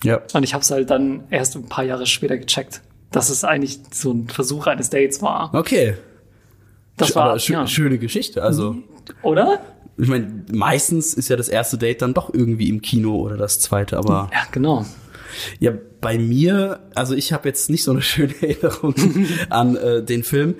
Ja. 0.05 0.20
Und 0.32 0.43
ich 0.44 0.55
habe 0.55 0.62
es 0.62 0.70
halt 0.70 0.91
dann 0.91 1.25
erst 1.31 1.56
ein 1.56 1.64
paar 1.69 1.85
Jahre 1.85 2.06
später 2.06 2.38
gecheckt, 2.38 2.82
dass 3.11 3.31
es 3.31 3.44
eigentlich 3.44 3.81
so 3.93 4.12
ein 4.12 4.29
Versuch 4.29 4.67
eines 4.67 4.91
Dates 4.91 5.20
war. 5.23 5.52
Okay. 5.55 5.94
Das 6.97 7.11
Sch- 7.11 7.17
war, 7.17 7.38
schö 7.38 7.52
ja. 7.55 7.67
schöne 7.67 7.99
Geschichte. 7.99 8.43
Also, 8.43 8.76
oder? 9.23 9.61
ich 9.99 10.08
meine, 10.08 10.44
meistens 10.52 11.14
ist 11.14 11.29
ja 11.29 11.37
das 11.37 11.49
erste 11.49 11.76
Date 11.76 12.00
dann 12.02 12.14
doch 12.14 12.32
irgendwie 12.32 12.69
im 12.69 12.81
Kino 12.81 13.17
oder 13.17 13.37
das 13.37 13.58
zweite, 13.61 13.99
aber 13.99 14.31
Ja, 14.32 14.43
genau. 14.52 14.87
Ja, 15.59 15.73
bei 16.00 16.19
mir, 16.19 16.81
also 16.94 17.15
ich 17.15 17.32
habe 17.32 17.49
jetzt 17.49 17.71
nicht 17.71 17.85
so 17.85 17.91
eine 17.93 18.03
schöne 18.03 18.35
Erinnerung 18.41 18.94
an 19.50 19.77
äh, 19.77 20.03
den 20.03 20.23
Film. 20.23 20.55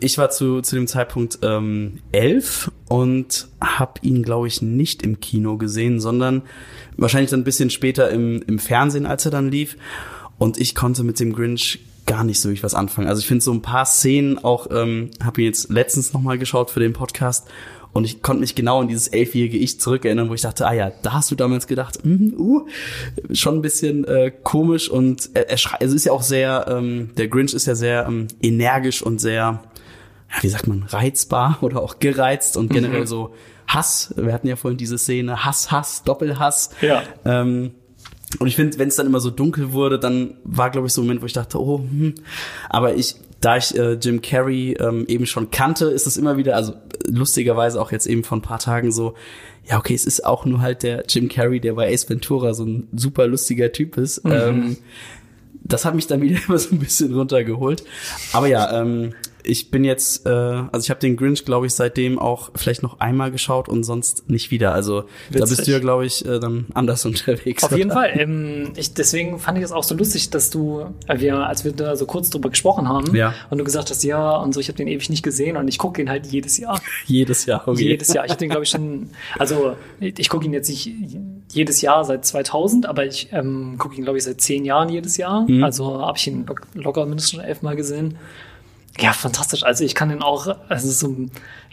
Ich 0.00 0.18
war 0.18 0.30
zu, 0.30 0.62
zu 0.62 0.74
dem 0.74 0.86
Zeitpunkt 0.86 1.38
ähm, 1.42 2.00
elf 2.12 2.70
und 2.88 3.48
habe 3.60 4.00
ihn, 4.02 4.22
glaube 4.22 4.48
ich, 4.48 4.62
nicht 4.62 5.02
im 5.02 5.20
Kino 5.20 5.56
gesehen, 5.56 6.00
sondern 6.00 6.42
wahrscheinlich 6.96 7.30
dann 7.30 7.40
ein 7.40 7.44
bisschen 7.44 7.70
später 7.70 8.10
im, 8.10 8.42
im 8.46 8.58
Fernsehen, 8.58 9.06
als 9.06 9.24
er 9.24 9.30
dann 9.30 9.50
lief. 9.50 9.76
Und 10.38 10.58
ich 10.58 10.74
konnte 10.74 11.02
mit 11.02 11.20
dem 11.20 11.34
Grinch 11.34 11.80
gar 12.06 12.24
nicht 12.24 12.40
so 12.40 12.48
wirklich 12.48 12.64
was 12.64 12.74
anfangen. 12.74 13.08
Also 13.08 13.20
ich 13.20 13.26
finde 13.26 13.44
so 13.44 13.52
ein 13.52 13.62
paar 13.62 13.86
Szenen 13.86 14.38
auch, 14.38 14.66
ähm, 14.72 15.10
habe 15.22 15.42
ihn 15.42 15.46
jetzt 15.46 15.70
letztens 15.70 16.12
nochmal 16.12 16.38
geschaut 16.38 16.70
für 16.70 16.80
den 16.80 16.92
Podcast 16.92 17.46
und 17.92 18.04
ich 18.04 18.22
konnte 18.22 18.40
mich 18.40 18.54
genau 18.54 18.80
an 18.80 18.88
dieses 18.88 19.08
elfjährige 19.08 19.58
Ich 19.58 19.80
zurückerinnern, 19.80 20.28
wo 20.28 20.34
ich 20.34 20.42
dachte, 20.42 20.66
ah 20.66 20.72
ja, 20.72 20.92
da 21.02 21.12
hast 21.12 21.30
du 21.30 21.34
damals 21.34 21.66
gedacht, 21.66 22.04
mhm, 22.04 22.34
uh, 22.38 22.66
schon 23.32 23.56
ein 23.56 23.62
bisschen 23.62 24.04
äh, 24.04 24.32
komisch 24.42 24.88
und 24.88 25.30
er, 25.34 25.50
er 25.50 25.56
schreit, 25.56 25.80
also 25.80 25.96
ist 25.96 26.04
ja 26.04 26.12
auch 26.12 26.22
sehr, 26.22 26.66
ähm, 26.68 27.10
der 27.16 27.28
Grinch 27.28 27.52
ist 27.52 27.66
ja 27.66 27.74
sehr 27.74 28.06
ähm, 28.06 28.28
energisch 28.40 29.02
und 29.02 29.20
sehr, 29.20 29.62
ja, 30.34 30.42
wie 30.42 30.48
sagt 30.48 30.68
man, 30.68 30.84
reizbar 30.84 31.58
oder 31.62 31.82
auch 31.82 31.98
gereizt 31.98 32.56
und 32.56 32.70
generell 32.70 33.06
so 33.06 33.34
Hass. 33.66 34.12
Wir 34.16 34.32
hatten 34.32 34.48
ja 34.48 34.56
vorhin 34.56 34.78
diese 34.78 34.98
Szene, 34.98 35.44
Hass, 35.44 35.70
Hass, 35.70 36.02
Doppelhass. 36.02 36.70
Ja. 36.80 37.02
Ähm, 37.24 37.72
und 38.38 38.46
ich 38.46 38.56
finde, 38.56 38.78
wenn 38.78 38.88
es 38.88 38.96
dann 38.96 39.06
immer 39.06 39.20
so 39.20 39.30
dunkel 39.30 39.72
wurde, 39.72 39.98
dann 39.98 40.34
war, 40.44 40.70
glaube 40.70 40.86
ich, 40.86 40.92
so 40.92 41.00
ein 41.00 41.04
Moment, 41.04 41.22
wo 41.22 41.26
ich 41.26 41.32
dachte, 41.32 41.60
oh, 41.60 41.78
hm. 41.78 42.14
aber 42.68 42.94
ich, 42.94 43.16
da 43.40 43.56
ich 43.56 43.76
äh, 43.76 43.92
Jim 43.94 44.20
Carrey 44.20 44.72
ähm, 44.78 45.06
eben 45.08 45.26
schon 45.26 45.50
kannte, 45.50 45.86
ist 45.86 46.06
es 46.06 46.16
immer 46.16 46.36
wieder, 46.36 46.56
also 46.56 46.74
lustigerweise 47.06 47.80
auch 47.80 47.92
jetzt 47.92 48.06
eben 48.06 48.22
vor 48.24 48.38
ein 48.38 48.42
paar 48.42 48.58
Tagen 48.58 48.92
so, 48.92 49.14
ja, 49.64 49.78
okay, 49.78 49.94
es 49.94 50.04
ist 50.04 50.24
auch 50.24 50.44
nur 50.44 50.60
halt 50.60 50.82
der 50.82 51.04
Jim 51.08 51.28
Carrey, 51.28 51.60
der 51.60 51.74
bei 51.74 51.92
Ace 51.92 52.08
Ventura 52.08 52.54
so 52.54 52.64
ein 52.64 52.88
super 52.94 53.26
lustiger 53.26 53.72
Typ 53.72 53.96
ist. 53.96 54.22
Ähm, 54.24 54.76
das 55.62 55.84
hat 55.84 55.94
mich 55.94 56.06
dann 56.06 56.20
wieder 56.22 56.38
immer 56.46 56.58
so 56.58 56.74
ein 56.74 56.78
bisschen 56.78 57.14
runtergeholt. 57.14 57.84
Aber 58.32 58.46
ja, 58.46 58.80
ähm, 58.80 59.14
ich 59.44 59.70
bin 59.70 59.84
jetzt, 59.84 60.26
äh, 60.26 60.30
also 60.30 60.78
ich 60.84 60.90
habe 60.90 61.00
den 61.00 61.16
Grinch, 61.16 61.44
glaube 61.44 61.66
ich, 61.66 61.74
seitdem 61.74 62.18
auch 62.18 62.50
vielleicht 62.54 62.82
noch 62.82 63.00
einmal 63.00 63.30
geschaut 63.30 63.68
und 63.68 63.84
sonst 63.84 64.28
nicht 64.30 64.50
wieder. 64.50 64.72
Also 64.72 65.02
da 65.30 65.40
Witzig. 65.40 65.56
bist 65.56 65.68
du 65.68 65.72
ja, 65.72 65.78
glaube 65.78 66.06
ich, 66.06 66.24
äh, 66.24 66.38
dann 66.40 66.66
anders 66.74 67.04
unterwegs. 67.06 67.64
Auf 67.64 67.72
jeden 67.76 67.90
oder? 67.90 68.00
Fall. 68.00 68.10
Ähm, 68.18 68.72
ich, 68.76 68.94
deswegen 68.94 69.38
fand 69.38 69.58
ich 69.58 69.64
es 69.64 69.72
auch 69.72 69.84
so 69.84 69.94
lustig, 69.94 70.30
dass 70.30 70.50
du, 70.50 70.86
äh, 71.06 71.20
wir, 71.20 71.36
als 71.46 71.64
wir 71.64 71.72
da 71.72 71.96
so 71.96 72.06
kurz 72.06 72.30
drüber 72.30 72.50
gesprochen 72.50 72.88
haben 72.88 73.14
Ja. 73.14 73.34
und 73.50 73.58
du 73.58 73.64
gesagt 73.64 73.90
hast, 73.90 74.02
ja, 74.04 74.36
und 74.36 74.52
so, 74.54 74.60
ich 74.60 74.68
habe 74.68 74.76
den 74.76 74.88
ewig 74.88 75.08
nicht 75.10 75.22
gesehen 75.22 75.56
und 75.56 75.68
ich 75.68 75.78
gucke 75.78 76.00
ihn 76.02 76.08
halt 76.10 76.26
jedes 76.26 76.58
Jahr. 76.58 76.80
Jedes 77.06 77.46
Jahr. 77.46 77.66
Okay. 77.66 77.82
Jedes 77.82 78.12
Jahr. 78.12 78.24
Ich 78.24 78.30
habe 78.30 78.38
den, 78.38 78.50
glaube 78.50 78.64
ich, 78.64 78.70
schon, 78.70 79.10
also 79.38 79.76
ich, 80.00 80.28
gucke 80.28 80.44
ihn 80.46 80.52
jetzt 80.52 80.68
nicht 80.68 80.90
jedes 81.52 81.80
Jahr 81.80 82.04
seit 82.04 82.24
2000, 82.24 82.86
aber 82.86 83.04
ich 83.06 83.28
ähm, 83.32 83.76
gucke 83.78 83.96
ihn, 83.96 84.02
glaube 84.04 84.18
ich, 84.18 84.24
seit 84.24 84.40
zehn 84.40 84.64
Jahren 84.64 84.88
jedes 84.88 85.16
Jahr. 85.16 85.46
Also 85.62 86.00
habe 86.00 86.16
ich 86.16 86.26
ihn 86.26 86.46
lock- 86.46 86.62
locker 86.74 87.06
mindestens 87.06 87.32
schon 87.32 87.40
elfmal 87.40 87.74
gesehen. 87.76 88.16
Ja, 89.00 89.12
fantastisch. 89.12 89.62
Also 89.64 89.84
ich 89.84 89.94
kann 89.94 90.08
den 90.10 90.22
auch, 90.22 90.46
also 90.68 90.90
so 90.90 91.16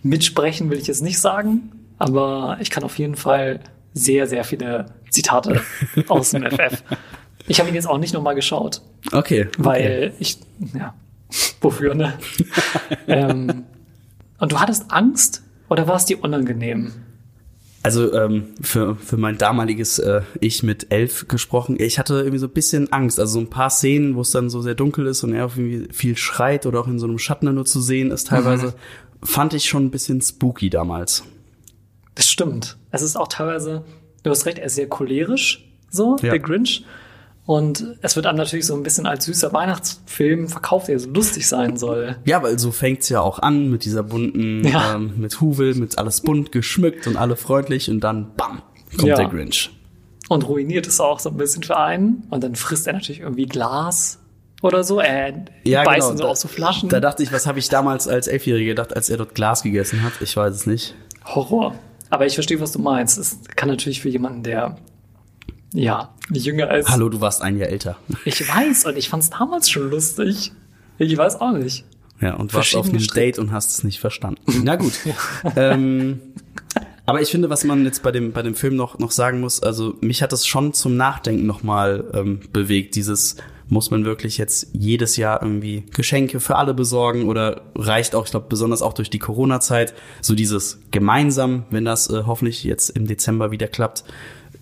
mitsprechen 0.03 0.69
will 0.69 0.77
ich 0.77 0.87
jetzt 0.87 1.01
nicht 1.01 1.19
sagen, 1.19 1.71
aber 1.97 2.57
ich 2.61 2.69
kann 2.69 2.83
auf 2.83 2.97
jeden 2.97 3.15
Fall 3.15 3.59
sehr, 3.93 4.27
sehr 4.27 4.43
viele 4.43 4.85
Zitate 5.09 5.61
aus 6.07 6.31
dem 6.31 6.43
FF. 6.43 6.83
Ich 7.47 7.59
habe 7.59 7.69
ihn 7.69 7.75
jetzt 7.75 7.87
auch 7.87 7.97
nicht 7.97 8.13
nochmal 8.13 8.35
geschaut, 8.35 8.81
Okay. 9.11 9.47
weil 9.57 10.13
ich, 10.19 10.37
ja, 10.77 10.93
wofür, 11.61 11.95
ne? 11.95 12.13
ähm, 13.07 13.63
und 14.39 14.51
du 14.51 14.59
hattest 14.59 14.91
Angst 14.91 15.43
oder 15.69 15.87
war 15.87 15.95
es 15.95 16.05
dir 16.05 16.21
unangenehm? 16.23 16.93
Also 17.87 18.11
ähm, 18.11 18.47
für, 18.59 18.97
für 18.97 19.15
mein 19.15 19.37
damaliges 19.37 19.97
äh, 19.97 20.21
Ich 20.41 20.61
mit 20.61 20.87
elf 20.91 21.29
gesprochen, 21.29 21.77
ich 21.79 21.97
hatte 21.97 22.15
irgendwie 22.15 22.37
so 22.37 22.47
ein 22.47 22.51
bisschen 22.51 22.91
Angst. 22.91 23.17
Also 23.17 23.35
so 23.35 23.39
ein 23.39 23.49
paar 23.49 23.69
Szenen, 23.69 24.17
wo 24.17 24.21
es 24.21 24.31
dann 24.31 24.49
so 24.49 24.61
sehr 24.61 24.75
dunkel 24.75 25.07
ist 25.07 25.23
und 25.23 25.31
er 25.33 25.43
irgendwie 25.43 25.87
viel 25.93 26.17
schreit 26.17 26.65
oder 26.65 26.81
auch 26.81 26.87
in 26.87 26.99
so 26.99 27.07
einem 27.07 27.17
Schatten 27.17 27.55
nur 27.55 27.63
zu 27.63 27.79
sehen 27.79 28.11
ist 28.11 28.27
teilweise, 28.27 28.65
mhm. 29.21 29.25
fand 29.25 29.53
ich 29.53 29.69
schon 29.69 29.85
ein 29.85 29.91
bisschen 29.91 30.19
spooky 30.19 30.69
damals. 30.69 31.23
Das 32.13 32.29
stimmt. 32.29 32.75
Es 32.91 33.01
ist 33.01 33.15
auch 33.15 33.29
teilweise, 33.29 33.85
du 34.21 34.31
hast 34.31 34.45
recht, 34.45 34.57
er 34.57 34.65
ist 34.65 34.75
sehr 34.75 34.89
cholerisch, 34.89 35.65
so, 35.89 36.17
ja. 36.21 36.31
der 36.31 36.39
Grinch. 36.39 36.83
Und 37.47 37.95
es 38.01 38.17
wird 38.17 38.25
einem 38.25 38.37
natürlich 38.37 38.65
so 38.65 38.75
ein 38.75 38.83
bisschen 38.83 39.05
als 39.05 39.23
süßer 39.23 39.53
Weihnachtsfilm 39.53 40.49
verkauft, 40.49 40.89
der 40.89 40.99
so 40.99 41.09
lustig 41.09 41.47
sein 41.47 41.77
soll. 41.77 42.17
Ja, 42.25 42.43
weil 42.43 42.59
so 42.59 42.73
fängt's 42.73 43.07
ja 43.07 43.21
auch 43.21 43.39
an 43.39 43.69
mit 43.71 43.85
dieser 43.85 44.03
bunten, 44.03 44.67
ja. 44.67 44.95
ähm, 44.95 45.13
mit 45.15 45.39
Huvel, 45.39 45.73
mit 45.75 45.97
alles 45.97 46.19
bunt 46.19 46.51
geschmückt 46.51 47.07
und 47.07 47.15
alle 47.15 47.37
freundlich 47.37 47.89
und 47.89 48.01
dann 48.01 48.35
bam, 48.35 48.61
kommt 48.97 49.07
ja. 49.07 49.15
der 49.15 49.29
Grinch. 49.29 49.71
Und 50.27 50.45
ruiniert 50.45 50.87
es 50.87 50.99
auch 50.99 51.19
so 51.19 51.29
ein 51.29 51.37
bisschen 51.37 51.63
für 51.63 51.77
einen. 51.77 52.27
Und 52.31 52.43
dann 52.43 52.55
frisst 52.55 52.85
er 52.85 52.91
natürlich 52.91 53.21
irgendwie 53.21 53.45
Glas 53.45 54.19
oder 54.61 54.83
so. 54.83 54.99
Er 54.99 55.45
ja, 55.63 55.85
beißt 55.85 56.09
genau. 56.09 56.23
so 56.23 56.27
aus 56.27 56.41
so 56.41 56.49
Flaschen. 56.49 56.89
Da 56.89 56.99
dachte 56.99 57.23
ich, 57.23 57.31
was 57.31 57.47
habe 57.47 57.59
ich 57.59 57.69
damals 57.69 58.09
als 58.09 58.27
Elfjähriger 58.27 58.71
gedacht, 58.71 58.93
als 58.93 59.09
er 59.09 59.15
dort 59.15 59.35
Glas 59.35 59.63
gegessen 59.63 60.03
hat? 60.03 60.11
Ich 60.19 60.35
weiß 60.35 60.53
es 60.53 60.65
nicht. 60.65 60.95
Horror. 61.23 61.75
Aber 62.09 62.25
ich 62.25 62.33
verstehe, 62.33 62.59
was 62.59 62.73
du 62.73 62.79
meinst. 62.79 63.17
Es 63.17 63.39
kann 63.55 63.69
natürlich 63.69 64.01
für 64.01 64.09
jemanden, 64.09 64.43
der 64.43 64.75
ja, 65.73 66.13
jünger 66.31 66.69
als. 66.69 66.87
Hallo, 66.89 67.09
du 67.09 67.21
warst 67.21 67.41
ein 67.41 67.57
Jahr 67.57 67.69
älter. 67.69 67.97
Ich 68.25 68.47
weiß 68.47 68.85
und 68.85 68.97
ich 68.97 69.09
fand 69.09 69.23
es 69.23 69.29
damals 69.29 69.69
schon 69.69 69.89
lustig. 69.89 70.51
Ich 70.97 71.17
weiß 71.17 71.41
auch 71.41 71.51
nicht. 71.51 71.85
Ja, 72.19 72.35
und 72.35 72.53
warst 72.53 72.75
auf 72.75 72.89
einem 72.89 73.05
Date 73.05 73.37
und 73.37 73.51
hast 73.51 73.71
es 73.71 73.83
nicht 73.83 73.99
verstanden. 73.99 74.63
Na 74.63 74.75
gut. 74.75 74.93
ähm, 75.55 76.19
aber 77.05 77.21
ich 77.21 77.29
finde, 77.29 77.49
was 77.49 77.63
man 77.63 77.85
jetzt 77.85 78.01
bei 78.01 78.11
dem, 78.11 78.31
bei 78.31 78.41
dem 78.41 78.55
Film 78.55 78.75
noch, 78.75 78.97
noch 78.97 79.11
sagen 79.11 79.39
muss, 79.39 79.61
also 79.61 79.95
mich 80.01 80.23
hat 80.23 80.33
es 80.33 80.47
schon 80.47 80.73
zum 80.73 80.97
Nachdenken 80.97 81.45
nochmal 81.45 82.09
ähm, 82.13 82.39
bewegt. 82.51 82.95
Dieses, 82.95 83.37
muss 83.69 83.91
man 83.91 84.05
wirklich 84.05 84.37
jetzt 84.37 84.69
jedes 84.73 85.17
Jahr 85.17 85.41
irgendwie 85.41 85.83
Geschenke 85.93 86.39
für 86.39 86.55
alle 86.55 86.73
besorgen 86.73 87.27
oder 87.27 87.61
reicht 87.75 88.15
auch, 88.15 88.25
ich 88.25 88.31
glaube, 88.31 88.47
besonders 88.49 88.81
auch 88.81 88.93
durch 88.93 89.09
die 89.09 89.19
Corona-Zeit, 89.19 89.93
so 90.21 90.35
dieses 90.35 90.79
gemeinsam, 90.91 91.65
wenn 91.69 91.85
das 91.85 92.09
äh, 92.09 92.23
hoffentlich 92.25 92.63
jetzt 92.63 92.89
im 92.89 93.07
Dezember 93.07 93.51
wieder 93.51 93.67
klappt, 93.67 94.03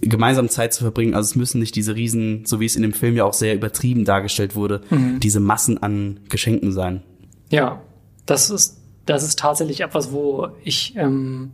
gemeinsam 0.02 0.50
Zeit 0.50 0.74
zu 0.74 0.84
verbringen. 0.84 1.14
Also 1.14 1.30
es 1.30 1.36
müssen 1.36 1.60
nicht 1.60 1.76
diese 1.76 1.96
riesen, 1.96 2.46
so 2.46 2.60
wie 2.60 2.66
es 2.66 2.76
in 2.76 2.82
dem 2.82 2.94
Film 2.94 3.16
ja 3.16 3.24
auch 3.26 3.34
sehr 3.34 3.56
übertrieben 3.56 4.06
dargestellt 4.06 4.56
wurde, 4.56 4.82
mhm. 4.90 5.20
diese 5.20 5.40
Massen 5.40 5.82
an 5.82 6.20
Geschenken 6.30 6.72
sein. 6.72 7.02
Ja, 7.50 7.82
das 8.26 8.50
ist, 8.50 8.82
das 9.06 9.24
ist 9.24 9.40
tatsächlich 9.40 9.82
etwas, 9.82 10.12
wo 10.12 10.50
ich, 10.64 10.96
ähm, 10.96 11.52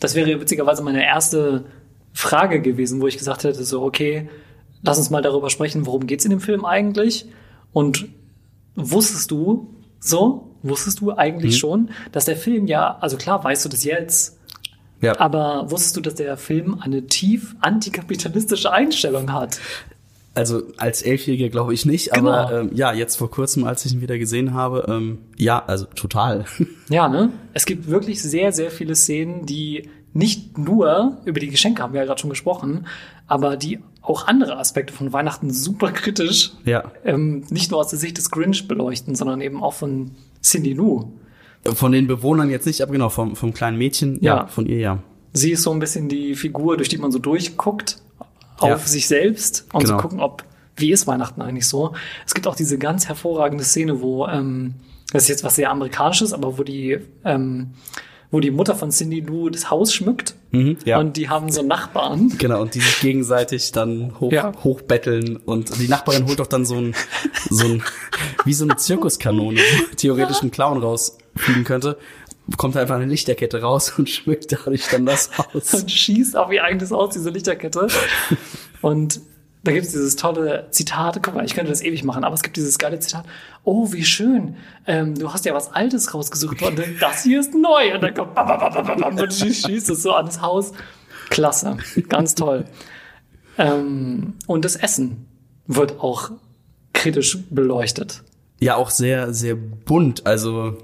das 0.00 0.14
wäre 0.14 0.40
witzigerweise 0.40 0.82
meine 0.82 1.04
erste 1.04 1.64
Frage 2.12 2.60
gewesen, 2.60 3.00
wo 3.00 3.06
ich 3.06 3.18
gesagt 3.18 3.44
hätte, 3.44 3.64
so, 3.64 3.82
okay, 3.82 4.28
lass 4.82 4.98
uns 4.98 5.10
mal 5.10 5.22
darüber 5.22 5.50
sprechen, 5.50 5.86
worum 5.86 6.06
geht's 6.06 6.24
in 6.24 6.30
dem 6.30 6.40
Film 6.40 6.64
eigentlich? 6.64 7.26
Und 7.72 8.08
wusstest 8.74 9.30
du, 9.30 9.74
so, 10.00 10.54
wusstest 10.62 11.00
du 11.00 11.12
eigentlich 11.12 11.54
mhm. 11.54 11.58
schon, 11.58 11.90
dass 12.12 12.24
der 12.24 12.36
Film 12.36 12.66
ja, 12.66 12.98
also 13.00 13.16
klar 13.16 13.42
weißt 13.42 13.64
du 13.64 13.68
das 13.68 13.84
jetzt, 13.84 14.37
ja. 15.00 15.18
Aber 15.18 15.70
wusstest 15.70 15.96
du, 15.96 16.00
dass 16.00 16.14
der 16.14 16.36
Film 16.36 16.78
eine 16.80 17.06
tief 17.06 17.54
antikapitalistische 17.60 18.72
Einstellung 18.72 19.32
hat? 19.32 19.60
Also 20.34 20.62
als 20.76 21.02
Elfjähriger 21.02 21.48
glaube 21.48 21.74
ich 21.74 21.84
nicht, 21.84 22.12
genau. 22.12 22.30
aber 22.30 22.60
ähm, 22.60 22.70
ja, 22.72 22.92
jetzt 22.92 23.16
vor 23.16 23.30
kurzem, 23.30 23.64
als 23.64 23.84
ich 23.84 23.94
ihn 23.94 24.00
wieder 24.00 24.18
gesehen 24.18 24.54
habe, 24.54 24.86
ähm, 24.88 25.18
ja, 25.36 25.62
also 25.64 25.86
total. 25.86 26.44
Ja, 26.88 27.08
ne? 27.08 27.30
Es 27.52 27.66
gibt 27.66 27.88
wirklich 27.88 28.22
sehr, 28.22 28.50
sehr 28.52 28.70
viele 28.70 28.94
Szenen, 28.94 29.44
die 29.44 29.90
nicht 30.14 30.56
nur 30.56 31.18
über 31.26 31.38
die 31.38 31.48
Geschenke 31.48 31.82
haben 31.82 31.92
wir 31.92 32.00
ja 32.00 32.06
gerade 32.06 32.20
schon 32.20 32.30
gesprochen, 32.30 32.86
aber 33.26 33.56
die 33.56 33.80
auch 34.00 34.26
andere 34.26 34.58
Aspekte 34.58 34.94
von 34.94 35.12
Weihnachten 35.12 35.52
super 35.52 35.92
kritisch, 35.92 36.52
ja. 36.64 36.90
ähm, 37.04 37.44
nicht 37.50 37.70
nur 37.70 37.80
aus 37.80 37.88
der 37.88 37.98
Sicht 37.98 38.16
des 38.16 38.30
Grinch 38.30 38.66
beleuchten, 38.66 39.14
sondern 39.14 39.40
eben 39.42 39.62
auch 39.62 39.74
von 39.74 40.12
Cindy 40.42 40.72
Lou. 40.72 41.12
Von 41.74 41.92
den 41.92 42.06
Bewohnern 42.06 42.50
jetzt 42.50 42.66
nicht, 42.66 42.82
aber 42.82 42.92
genau, 42.92 43.08
vom, 43.08 43.36
vom 43.36 43.52
kleinen 43.52 43.78
Mädchen, 43.78 44.18
ja. 44.20 44.36
ja, 44.36 44.46
von 44.46 44.66
ihr 44.66 44.78
ja. 44.78 45.02
Sie 45.32 45.52
ist 45.52 45.62
so 45.62 45.70
ein 45.72 45.78
bisschen 45.78 46.08
die 46.08 46.34
Figur, 46.34 46.76
durch 46.76 46.88
die 46.88 46.98
man 46.98 47.12
so 47.12 47.18
durchguckt 47.18 48.00
auf 48.58 48.70
ja. 48.70 48.78
sich 48.78 49.06
selbst 49.06 49.66
und 49.72 49.84
genau. 49.84 49.96
zu 49.96 50.02
gucken, 50.02 50.20
ob, 50.20 50.44
wie 50.76 50.90
ist 50.90 51.06
Weihnachten 51.06 51.42
eigentlich 51.42 51.66
so. 51.66 51.94
Es 52.26 52.34
gibt 52.34 52.46
auch 52.46 52.56
diese 52.56 52.78
ganz 52.78 53.08
hervorragende 53.08 53.64
Szene, 53.64 54.00
wo, 54.00 54.26
ähm, 54.26 54.74
das 55.12 55.24
ist 55.24 55.28
jetzt 55.28 55.44
was 55.44 55.56
sehr 55.56 55.70
Amerikanisches, 55.70 56.32
aber 56.32 56.58
wo 56.58 56.62
die, 56.62 56.98
ähm, 57.24 57.70
wo 58.30 58.40
die 58.40 58.50
Mutter 58.50 58.74
von 58.74 58.90
Cindy 58.90 59.20
Lou 59.20 59.48
das 59.48 59.70
Haus 59.70 59.92
schmückt. 59.92 60.34
Mhm, 60.50 60.76
ja. 60.84 60.98
Und 60.98 61.16
die 61.16 61.28
haben 61.28 61.50
so 61.50 61.62
Nachbarn. 61.62 62.34
Genau, 62.38 62.60
und 62.60 62.74
die 62.74 62.80
sich 62.80 63.00
gegenseitig 63.00 63.72
dann 63.72 64.20
hoch, 64.20 64.32
ja. 64.32 64.52
hochbetteln. 64.64 65.36
Und 65.36 65.80
die 65.80 65.88
Nachbarin 65.88 66.26
holt 66.26 66.38
doch 66.38 66.46
dann 66.46 66.66
so 66.66 66.76
ein, 66.76 66.94
so 67.48 67.64
ein, 67.64 67.82
wie 68.44 68.52
so 68.52 68.64
eine 68.64 68.76
Zirkuskanone, 68.76 69.60
theoretisch 69.96 70.42
einen 70.42 70.50
Clown 70.50 70.78
rausfliegen 71.38 71.64
könnte. 71.64 71.98
Kommt 72.56 72.76
einfach 72.76 72.96
eine 72.96 73.06
Lichterkette 73.06 73.60
raus 73.60 73.92
und 73.98 74.08
schmückt 74.08 74.52
dadurch 74.52 74.88
dann 74.88 75.06
das 75.06 75.36
Haus. 75.38 75.74
Und 75.74 75.90
schießt 75.90 76.36
auf 76.36 76.52
ihr 76.52 76.64
eigenes 76.64 76.90
Haus, 76.90 77.14
diese 77.14 77.30
Lichterkette. 77.30 77.88
Und 78.80 79.20
da 79.64 79.72
gibt 79.72 79.86
es 79.86 79.92
dieses 79.92 80.16
tolle 80.16 80.68
Zitat, 80.70 81.20
guck 81.22 81.34
mal, 81.34 81.44
ich 81.44 81.54
könnte 81.54 81.70
das 81.70 81.82
ewig 81.82 82.04
machen, 82.04 82.24
aber 82.24 82.34
es 82.34 82.42
gibt 82.42 82.56
dieses 82.56 82.78
geile 82.78 83.00
Zitat, 83.00 83.26
oh, 83.64 83.92
wie 83.92 84.04
schön, 84.04 84.56
ähm, 84.86 85.18
du 85.18 85.32
hast 85.32 85.44
ja 85.44 85.52
was 85.52 85.72
Altes 85.74 86.14
rausgesucht 86.14 86.62
und 86.62 86.80
das 87.00 87.24
hier 87.24 87.40
ist 87.40 87.54
neu. 87.54 87.94
Und 87.94 88.02
dann 88.02 88.14
kommt 88.14 88.34
bam, 88.34 88.46
bam, 88.46 88.60
bam, 88.60 88.86
bam, 88.86 89.00
bam, 89.00 89.18
und 89.18 89.32
schießt 89.32 89.90
es 89.90 90.02
so 90.02 90.14
ans 90.14 90.40
Haus. 90.40 90.72
Klasse, 91.28 91.76
ganz 92.08 92.34
toll. 92.34 92.64
ähm, 93.58 94.34
und 94.46 94.64
das 94.64 94.76
Essen 94.76 95.26
wird 95.66 96.00
auch 96.00 96.30
kritisch 96.94 97.36
beleuchtet. 97.50 98.22
Ja, 98.60 98.76
auch 98.76 98.90
sehr, 98.90 99.34
sehr 99.34 99.54
bunt. 99.54 100.26
Also 100.26 100.78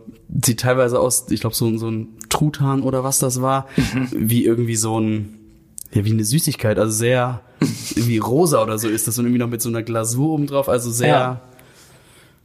sieht 0.44 0.60
teilweise 0.60 1.00
aus, 1.00 1.26
ich 1.30 1.40
glaube, 1.40 1.56
so, 1.56 1.76
so 1.78 1.90
ein 1.90 2.08
Truthahn 2.28 2.82
oder 2.82 3.04
was 3.04 3.18
das 3.18 3.42
war, 3.42 3.66
mhm. 3.76 4.08
wie 4.12 4.44
irgendwie 4.44 4.76
so 4.76 4.98
ein 4.98 5.40
ja, 5.94 6.04
wie 6.04 6.12
eine 6.12 6.24
Süßigkeit, 6.24 6.78
also 6.78 6.92
sehr 6.92 7.40
wie 7.94 8.18
rosa 8.18 8.62
oder 8.62 8.78
so 8.78 8.88
ist 8.88 9.06
das 9.06 9.18
und 9.18 9.26
irgendwie 9.26 9.38
noch 9.38 9.48
mit 9.48 9.62
so 9.62 9.68
einer 9.68 9.82
Glasur 9.82 10.30
oben 10.30 10.46
drauf, 10.46 10.68
also 10.68 10.90
sehr, 10.90 11.08
ja. 11.08 11.40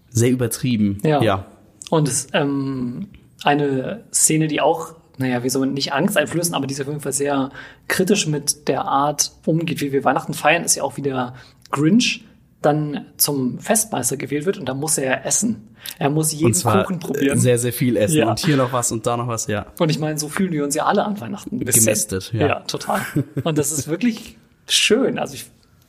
sehr 0.09 0.29
übertrieben. 0.29 0.99
Ja. 1.03 1.21
ja. 1.21 1.45
Und 1.89 2.07
es, 2.07 2.27
ähm, 2.33 3.07
eine 3.43 4.03
Szene, 4.13 4.47
die 4.47 4.61
auch, 4.61 4.93
naja, 5.17 5.43
wie 5.43 5.49
soll 5.49 5.61
man 5.61 5.73
nicht 5.73 5.93
Angst 5.93 6.17
einflößen, 6.17 6.53
aber 6.53 6.67
die 6.67 6.73
ist 6.73 6.81
auf 6.81 6.87
jeden 6.87 7.01
Fall 7.01 7.13
sehr 7.13 7.49
kritisch 7.87 8.27
mit 8.27 8.67
der 8.67 8.85
Art 8.85 9.31
umgeht, 9.45 9.81
wie 9.81 9.91
wir 9.91 10.03
Weihnachten 10.03 10.33
feiern, 10.33 10.63
ist 10.63 10.75
ja 10.75 10.83
auch 10.83 10.97
wieder 10.97 11.33
Grinch 11.71 12.25
dann 12.61 13.05
zum 13.17 13.59
Festmeister 13.59 14.17
gewählt 14.17 14.45
wird 14.45 14.57
und 14.57 14.67
da 14.67 14.73
muss 14.73 14.97
er 14.97 15.25
essen. 15.25 15.69
Er 15.97 16.09
muss 16.09 16.33
jeden 16.33 16.53
Kuchen 16.53 16.99
probieren. 16.99 17.39
Sehr, 17.39 17.57
sehr 17.57 17.71
viel 17.71 17.95
essen 17.95 18.17
ja. 18.17 18.29
und 18.29 18.39
hier 18.39 18.57
noch 18.57 18.73
was 18.73 18.91
und 18.91 19.07
da 19.07 19.15
noch 19.15 19.27
was, 19.27 19.47
ja. 19.47 19.67
Und 19.79 19.89
ich 19.89 19.99
meine, 19.99 20.19
so 20.19 20.27
fühlen 20.27 20.51
wir 20.51 20.65
uns 20.65 20.75
ja 20.75 20.85
alle 20.85 21.05
an 21.05 21.19
Weihnachten. 21.21 21.59
Gemästet, 21.59 22.33
ja. 22.33 22.47
Ja, 22.47 22.59
total. 22.61 23.01
Und 23.43 23.57
das 23.57 23.71
ist 23.71 23.87
wirklich 23.87 24.37
schön. 24.67 25.19
Also 25.19 25.35
ich 25.35 25.45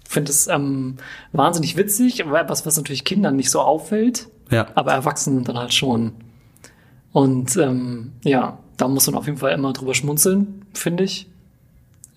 finde 0.09 0.31
es 0.31 0.47
ähm, 0.47 0.97
wahnsinnig 1.33 1.77
witzig, 1.77 2.25
aber 2.25 2.41
etwas, 2.41 2.67
was 2.67 2.77
natürlich 2.77 3.05
Kindern 3.05 3.37
nicht 3.37 3.51
so 3.51 3.61
auffällt, 3.61 4.29
ja. 4.51 4.67
aber 4.75 4.93
Erwachsenen 4.93 5.45
dann 5.45 5.59
halt 5.59 5.75
schon. 5.75 6.13
Und 7.13 7.57
ähm, 7.57 8.13
ja, 8.23 8.59
da 8.77 8.89
muss 8.89 9.07
man 9.07 9.17
auf 9.17 9.27
jeden 9.27 9.39
Fall 9.39 9.53
immer 9.53 9.73
drüber 9.73 9.95
schmunzeln, 9.95 10.65
finde 10.73 11.05
ich. 11.05 11.30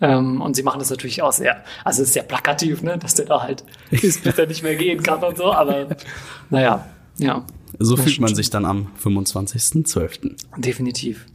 Ähm, 0.03 0.41
und 0.41 0.57
sie 0.57 0.63
machen 0.63 0.79
das 0.79 0.89
natürlich 0.89 1.21
auch 1.21 1.31
sehr, 1.31 1.63
also 1.85 2.01
es 2.01 2.09
ist 2.09 2.13
sehr 2.13 2.23
plakativ, 2.23 2.83
ne, 2.83 2.97
dass 2.97 3.15
der 3.15 3.25
da 3.25 3.41
halt 3.41 3.63
ist, 3.91 4.21
bis 4.21 4.37
er 4.37 4.47
nicht 4.47 4.61
mehr 4.61 4.75
gehen 4.75 5.01
kann 5.01 5.23
und 5.23 5.37
so, 5.37 5.53
aber 5.53 5.87
naja, 6.49 6.85
ja. 7.17 7.45
So 7.79 7.95
fühlt 7.95 8.19
man 8.19 8.35
sich 8.35 8.49
dann 8.49 8.65
am 8.65 8.91
25.12. 9.01 10.35
Definitiv. 10.57 11.25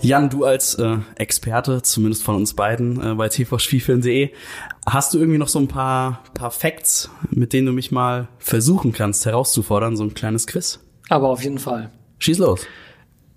Jan, 0.00 0.28
du 0.28 0.44
als 0.44 0.74
äh, 0.74 0.98
Experte, 1.14 1.82
zumindest 1.82 2.24
von 2.24 2.34
uns 2.34 2.54
beiden 2.54 3.00
äh, 3.00 3.14
bei 3.14 3.28
tvspielfilm.de, 3.28 4.30
hast 4.84 5.14
du 5.14 5.18
irgendwie 5.18 5.38
noch 5.38 5.46
so 5.46 5.60
ein 5.60 5.68
paar, 5.68 6.24
paar 6.34 6.50
Facts, 6.50 7.08
mit 7.30 7.52
denen 7.52 7.68
du 7.68 7.72
mich 7.72 7.92
mal 7.92 8.26
versuchen 8.38 8.92
kannst 8.92 9.24
herauszufordern, 9.24 9.96
so 9.96 10.02
ein 10.02 10.14
kleines 10.14 10.48
Quiz? 10.48 10.81
Aber 11.08 11.28
auf 11.28 11.42
jeden 11.42 11.58
Fall. 11.58 11.90
Schieß 12.18 12.38
los. 12.38 12.66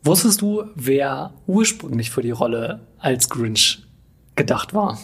Wusstest 0.04 0.42
du, 0.42 0.66
wer 0.76 1.34
ursprünglich 1.48 2.12
für 2.12 2.22
die 2.22 2.32
Rolle 2.32 2.82
als 3.00 3.30
Grinch 3.30 3.84
gedacht 4.36 4.74
war? 4.74 5.00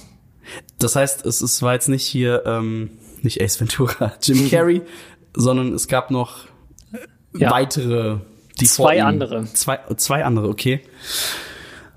Das 0.77 0.96
heißt, 0.96 1.25
es, 1.25 1.41
es 1.41 1.62
war 1.62 1.74
jetzt 1.74 1.89
nicht 1.89 2.06
hier, 2.06 2.44
ähm, 2.46 2.91
nicht 3.22 3.41
Ace 3.41 3.60
Ventura, 3.60 4.13
Jim 4.22 4.50
Carrey, 4.50 4.82
sondern 5.36 5.74
es 5.74 5.88
gab 5.88 6.12
noch 6.12 6.46
ja. 7.36 7.51
weitere. 7.51 8.18
Die 8.60 8.65
zwei 8.65 9.03
andere. 9.03 9.46
Zwei, 9.53 9.80
zwei 9.98 10.24
andere, 10.24 10.50
okay. 10.50 10.82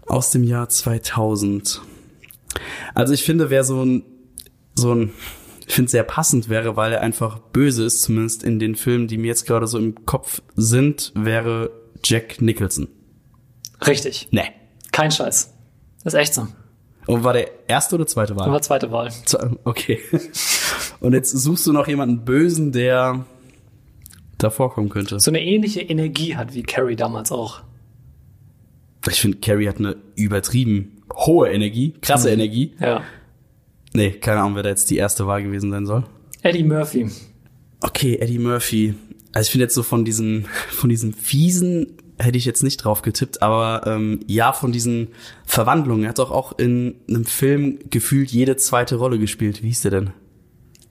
Aus 0.06 0.30
dem 0.30 0.44
Jahr 0.44 0.68
2000. 0.68 1.82
Also 2.94 3.12
ich 3.12 3.24
finde, 3.24 3.50
wer 3.50 3.64
so 3.64 3.84
ein, 3.84 4.04
so 4.74 4.94
ein 4.94 5.12
finde 5.66 5.90
sehr 5.90 6.02
passend 6.02 6.48
wäre, 6.48 6.76
weil 6.76 6.92
er 6.92 7.00
einfach 7.00 7.38
böse 7.38 7.84
ist, 7.84 8.02
zumindest 8.02 8.42
in 8.42 8.58
den 8.58 8.74
Filmen, 8.74 9.08
die 9.08 9.18
mir 9.18 9.28
jetzt 9.28 9.46
gerade 9.46 9.66
so 9.66 9.78
im 9.78 10.04
Kopf 10.04 10.42
sind, 10.56 11.12
wäre 11.14 11.70
Jack 12.04 12.40
Nicholson. 12.42 12.88
Richtig. 13.86 14.28
Nee. 14.30 14.50
Kein 14.92 15.10
Scheiß. 15.10 15.54
Das 16.02 16.14
ist 16.14 16.20
echt 16.20 16.34
so. 16.34 16.46
Und 17.06 17.24
war 17.24 17.32
der 17.32 17.68
erste 17.68 17.96
oder 17.96 18.06
zweite 18.06 18.36
Wahl? 18.36 18.48
Aber 18.48 18.62
zweite 18.62 18.90
Wahl. 18.90 19.10
Okay. 19.64 20.00
Und 21.00 21.12
jetzt 21.12 21.30
suchst 21.30 21.66
du 21.66 21.72
noch 21.72 21.86
jemanden 21.86 22.24
Bösen, 22.24 22.72
der 22.72 23.26
da 24.38 24.50
vorkommen 24.50 24.88
könnte. 24.88 25.20
So 25.20 25.30
eine 25.30 25.42
ähnliche 25.42 25.80
Energie 25.80 26.36
hat 26.36 26.54
wie 26.54 26.62
Carrie 26.62 26.96
damals 26.96 27.30
auch. 27.30 27.62
Ich 29.08 29.20
finde, 29.20 29.38
Carrie 29.38 29.68
hat 29.68 29.78
eine 29.78 29.96
übertrieben 30.16 31.02
hohe 31.12 31.50
Energie, 31.50 31.94
krasse 32.00 32.30
Energie. 32.30 32.74
Ja. 32.80 33.02
Nee, 33.94 34.10
keine 34.10 34.40
Ahnung, 34.40 34.56
wer 34.56 34.64
da 34.64 34.68
jetzt 34.68 34.90
die 34.90 34.96
erste 34.96 35.26
Wahl 35.26 35.42
gewesen 35.42 35.70
sein 35.70 35.86
soll. 35.86 36.04
Eddie 36.42 36.64
Murphy. 36.64 37.08
Okay, 37.80 38.16
Eddie 38.20 38.38
Murphy. 38.38 38.94
Also 39.32 39.46
ich 39.46 39.50
finde 39.52 39.64
jetzt 39.64 39.74
so 39.74 39.82
von 39.82 40.04
diesen, 40.04 40.46
von 40.70 40.90
diesen 40.90 41.12
fiesen 41.12 41.96
hätte 42.18 42.38
ich 42.38 42.44
jetzt 42.44 42.62
nicht 42.62 42.78
drauf 42.78 43.02
getippt, 43.02 43.42
aber 43.42 43.82
ähm, 43.86 44.20
ja, 44.26 44.52
von 44.52 44.72
diesen 44.72 45.08
Verwandlungen. 45.46 46.04
Er 46.04 46.10
hat 46.10 46.18
doch 46.18 46.30
auch 46.30 46.58
in 46.58 46.96
einem 47.08 47.24
Film 47.24 47.78
gefühlt 47.90 48.30
jede 48.30 48.56
zweite 48.56 48.96
Rolle 48.96 49.18
gespielt. 49.18 49.62
Wie 49.62 49.68
hieß 49.68 49.82
der 49.82 49.90
denn? 49.90 50.10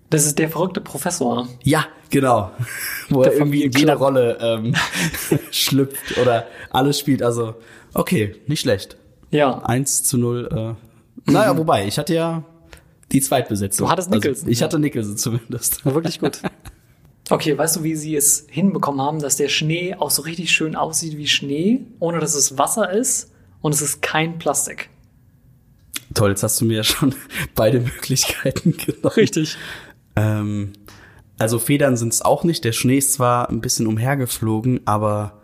Das 0.09 0.25
ist 0.25 0.37
der 0.37 0.49
verrückte 0.49 0.81
Professor. 0.81 1.47
Ja, 1.63 1.85
genau. 2.09 2.51
Wo 3.09 3.23
Der 3.23 3.33
er 3.33 3.39
irgendwie 3.39 3.63
in 3.63 3.71
jeder. 3.71 3.95
Rolle 3.95 4.37
ähm, 4.41 4.75
schlüpft 5.51 6.17
oder 6.21 6.45
alles 6.69 6.99
spielt. 6.99 7.23
Also, 7.23 7.55
okay, 7.93 8.35
nicht 8.47 8.61
schlecht. 8.61 8.97
Ja. 9.31 9.59
1 9.59 10.03
zu 10.03 10.17
0. 10.17 10.75
Äh. 11.25 11.31
Naja, 11.31 11.57
wobei, 11.57 11.87
ich 11.87 11.97
hatte 11.97 12.13
ja 12.13 12.43
die 13.13 13.21
Zweitbesetzung. 13.21 13.87
Du 13.87 13.91
hattest 13.91 14.09
Nicholson, 14.09 14.43
Also, 14.43 14.47
ich 14.47 14.61
hatte 14.63 14.79
Nicholson 14.79 15.17
zumindest. 15.17 15.85
War 15.85 15.95
wirklich 15.95 16.19
gut. 16.19 16.39
Okay, 17.29 17.57
weißt 17.57 17.77
du, 17.77 17.83
wie 17.83 17.95
sie 17.95 18.17
es 18.17 18.47
hinbekommen 18.49 19.01
haben, 19.01 19.19
dass 19.19 19.37
der 19.37 19.47
Schnee 19.47 19.95
auch 19.95 20.09
so 20.09 20.23
richtig 20.23 20.51
schön 20.51 20.75
aussieht 20.75 21.17
wie 21.17 21.27
Schnee, 21.27 21.85
ohne 21.99 22.19
dass 22.19 22.35
es 22.35 22.57
Wasser 22.57 22.91
ist 22.91 23.31
und 23.61 23.73
es 23.73 23.81
ist 23.81 24.01
kein 24.01 24.39
Plastik? 24.39 24.89
Toll, 26.13 26.31
jetzt 26.31 26.43
hast 26.43 26.59
du 26.59 26.65
mir 26.65 26.75
ja 26.77 26.83
schon 26.83 27.15
beide 27.55 27.79
Möglichkeiten 27.79 28.75
genommen. 28.77 29.15
Richtig. 29.15 29.55
Ähm, 30.17 30.73
also 31.39 31.59
Federn 31.59 31.95
sind 31.95 32.13
es 32.13 32.21
auch 32.21 32.43
nicht. 32.43 32.65
Der 32.65 32.73
Schnee 32.73 32.97
ist 32.97 33.13
zwar 33.13 33.49
ein 33.49 33.61
bisschen 33.61 33.87
umhergeflogen, 33.87 34.81
aber 34.85 35.41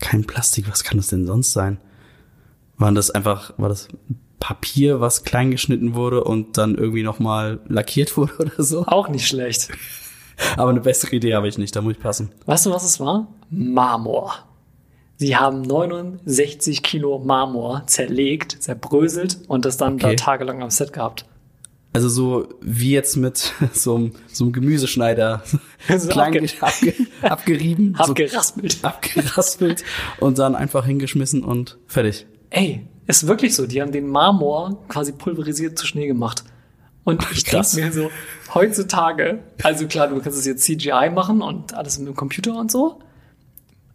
kein 0.00 0.24
Plastik. 0.24 0.68
Was 0.68 0.82
kann 0.82 0.96
das 0.96 1.06
denn 1.06 1.26
sonst 1.26 1.52
sein? 1.52 1.78
Waren 2.76 2.96
das 2.96 3.10
einfach, 3.10 3.54
war 3.56 3.68
das 3.68 3.86
Papier, 4.40 5.00
was 5.00 5.22
klein 5.24 5.50
geschnitten 5.52 5.94
wurde 5.94 6.24
und 6.24 6.58
dann 6.58 6.74
irgendwie 6.74 7.02
nochmal 7.04 7.60
lackiert 7.68 8.16
wurde 8.16 8.32
oder 8.38 8.62
so? 8.62 8.84
Auch 8.86 9.08
nicht 9.08 9.26
schlecht. 9.28 9.68
Aber 10.56 10.70
eine 10.70 10.80
bessere 10.80 11.14
Idee 11.16 11.34
habe 11.34 11.46
ich 11.48 11.58
nicht, 11.58 11.76
da 11.76 11.82
muss 11.82 11.92
ich 11.92 12.00
passen. 12.00 12.30
Weißt 12.46 12.64
du, 12.66 12.70
was 12.70 12.82
es 12.84 12.98
war? 12.98 13.28
Marmor. 13.50 14.34
Sie 15.16 15.36
haben 15.36 15.60
69 15.60 16.82
Kilo 16.82 17.18
Marmor 17.18 17.82
zerlegt, 17.86 18.56
zerbröselt 18.62 19.38
und 19.48 19.66
das 19.66 19.76
dann 19.76 19.94
Okay. 19.94 20.16
da 20.16 20.24
tagelang 20.24 20.62
am 20.62 20.70
Set 20.70 20.94
gehabt. 20.94 21.26
Also 21.92 22.08
so 22.08 22.48
wie 22.62 22.92
jetzt 22.92 23.16
mit 23.16 23.52
so 23.74 23.96
einem, 23.96 24.12
so 24.32 24.44
einem 24.44 24.52
Gemüseschneider 24.54 25.42
So 25.98 26.08
klein 26.08 26.32
abge- 26.32 26.40
ge- 26.40 26.60
abge, 26.60 26.94
abgerieben, 27.20 27.94
so 27.98 28.04
Abgeraspelt. 28.12 28.78
abgeraspelt 28.82 29.84
und 30.20 30.38
dann 30.38 30.54
einfach 30.54 30.86
hingeschmissen 30.86 31.44
und 31.44 31.76
fertig. 31.86 32.26
Ey, 32.48 32.86
ist 33.10 33.26
wirklich 33.26 33.54
so. 33.54 33.66
Die 33.66 33.80
haben 33.82 33.92
den 33.92 34.08
Marmor 34.08 34.82
quasi 34.88 35.12
pulverisiert 35.12 35.78
zu 35.78 35.86
Schnee 35.86 36.06
gemacht. 36.06 36.44
Und 37.04 37.26
ich 37.32 37.44
denke 37.44 37.76
mir 37.76 37.92
so, 37.92 38.10
heutzutage, 38.54 39.40
also 39.62 39.86
klar, 39.86 40.08
du 40.08 40.20
kannst 40.20 40.38
es 40.38 40.46
jetzt 40.46 40.64
CGI 40.64 41.10
machen 41.12 41.42
und 41.42 41.74
alles 41.74 41.98
mit 41.98 42.08
dem 42.08 42.14
Computer 42.14 42.56
und 42.56 42.70
so. 42.70 43.00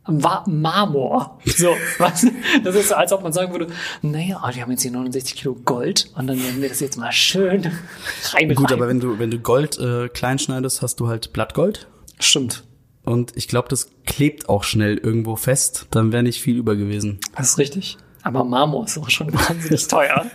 War 0.07 0.47
Marmor. 0.47 1.39
So, 1.45 1.75
was? 1.97 2.27
Das 2.63 2.75
ist 2.75 2.89
so, 2.89 2.95
als 2.95 3.11
ob 3.11 3.23
man 3.23 3.33
sagen 3.33 3.51
würde, 3.51 3.67
naja, 4.01 4.51
die 4.53 4.61
haben 4.61 4.71
jetzt 4.71 4.83
hier 4.83 4.91
69 4.91 5.35
Kilo 5.35 5.55
Gold 5.65 6.11
und 6.15 6.27
dann 6.27 6.41
werden 6.43 6.61
wir 6.61 6.69
das 6.69 6.79
jetzt 6.79 6.97
mal 6.97 7.11
schön 7.11 7.71
rein. 8.33 8.53
Gut, 8.53 8.71
aber 8.71 8.87
wenn 8.87 8.99
du, 8.99 9.17
wenn 9.17 9.31
du 9.31 9.39
Gold 9.39 9.79
äh, 9.79 10.09
klein 10.09 10.37
schneidest, 10.37 10.81
hast 10.81 10.99
du 10.99 11.07
halt 11.07 11.33
Blattgold. 11.33 11.87
Stimmt. 12.19 12.63
Und 13.03 13.33
ich 13.35 13.47
glaube, 13.47 13.67
das 13.69 13.89
klebt 14.05 14.49
auch 14.49 14.63
schnell 14.63 14.97
irgendwo 14.97 15.35
fest. 15.35 15.87
Dann 15.91 16.11
wäre 16.11 16.23
nicht 16.23 16.41
viel 16.41 16.57
über 16.57 16.75
gewesen. 16.75 17.19
Das 17.35 17.49
ist 17.49 17.57
richtig. 17.59 17.97
Aber 18.25 18.43
Marmor 18.43 18.85
ist 18.85 18.97
auch 18.97 19.09
schon 19.09 19.31
wahnsinnig 19.33 19.87
teuer. 19.87 20.25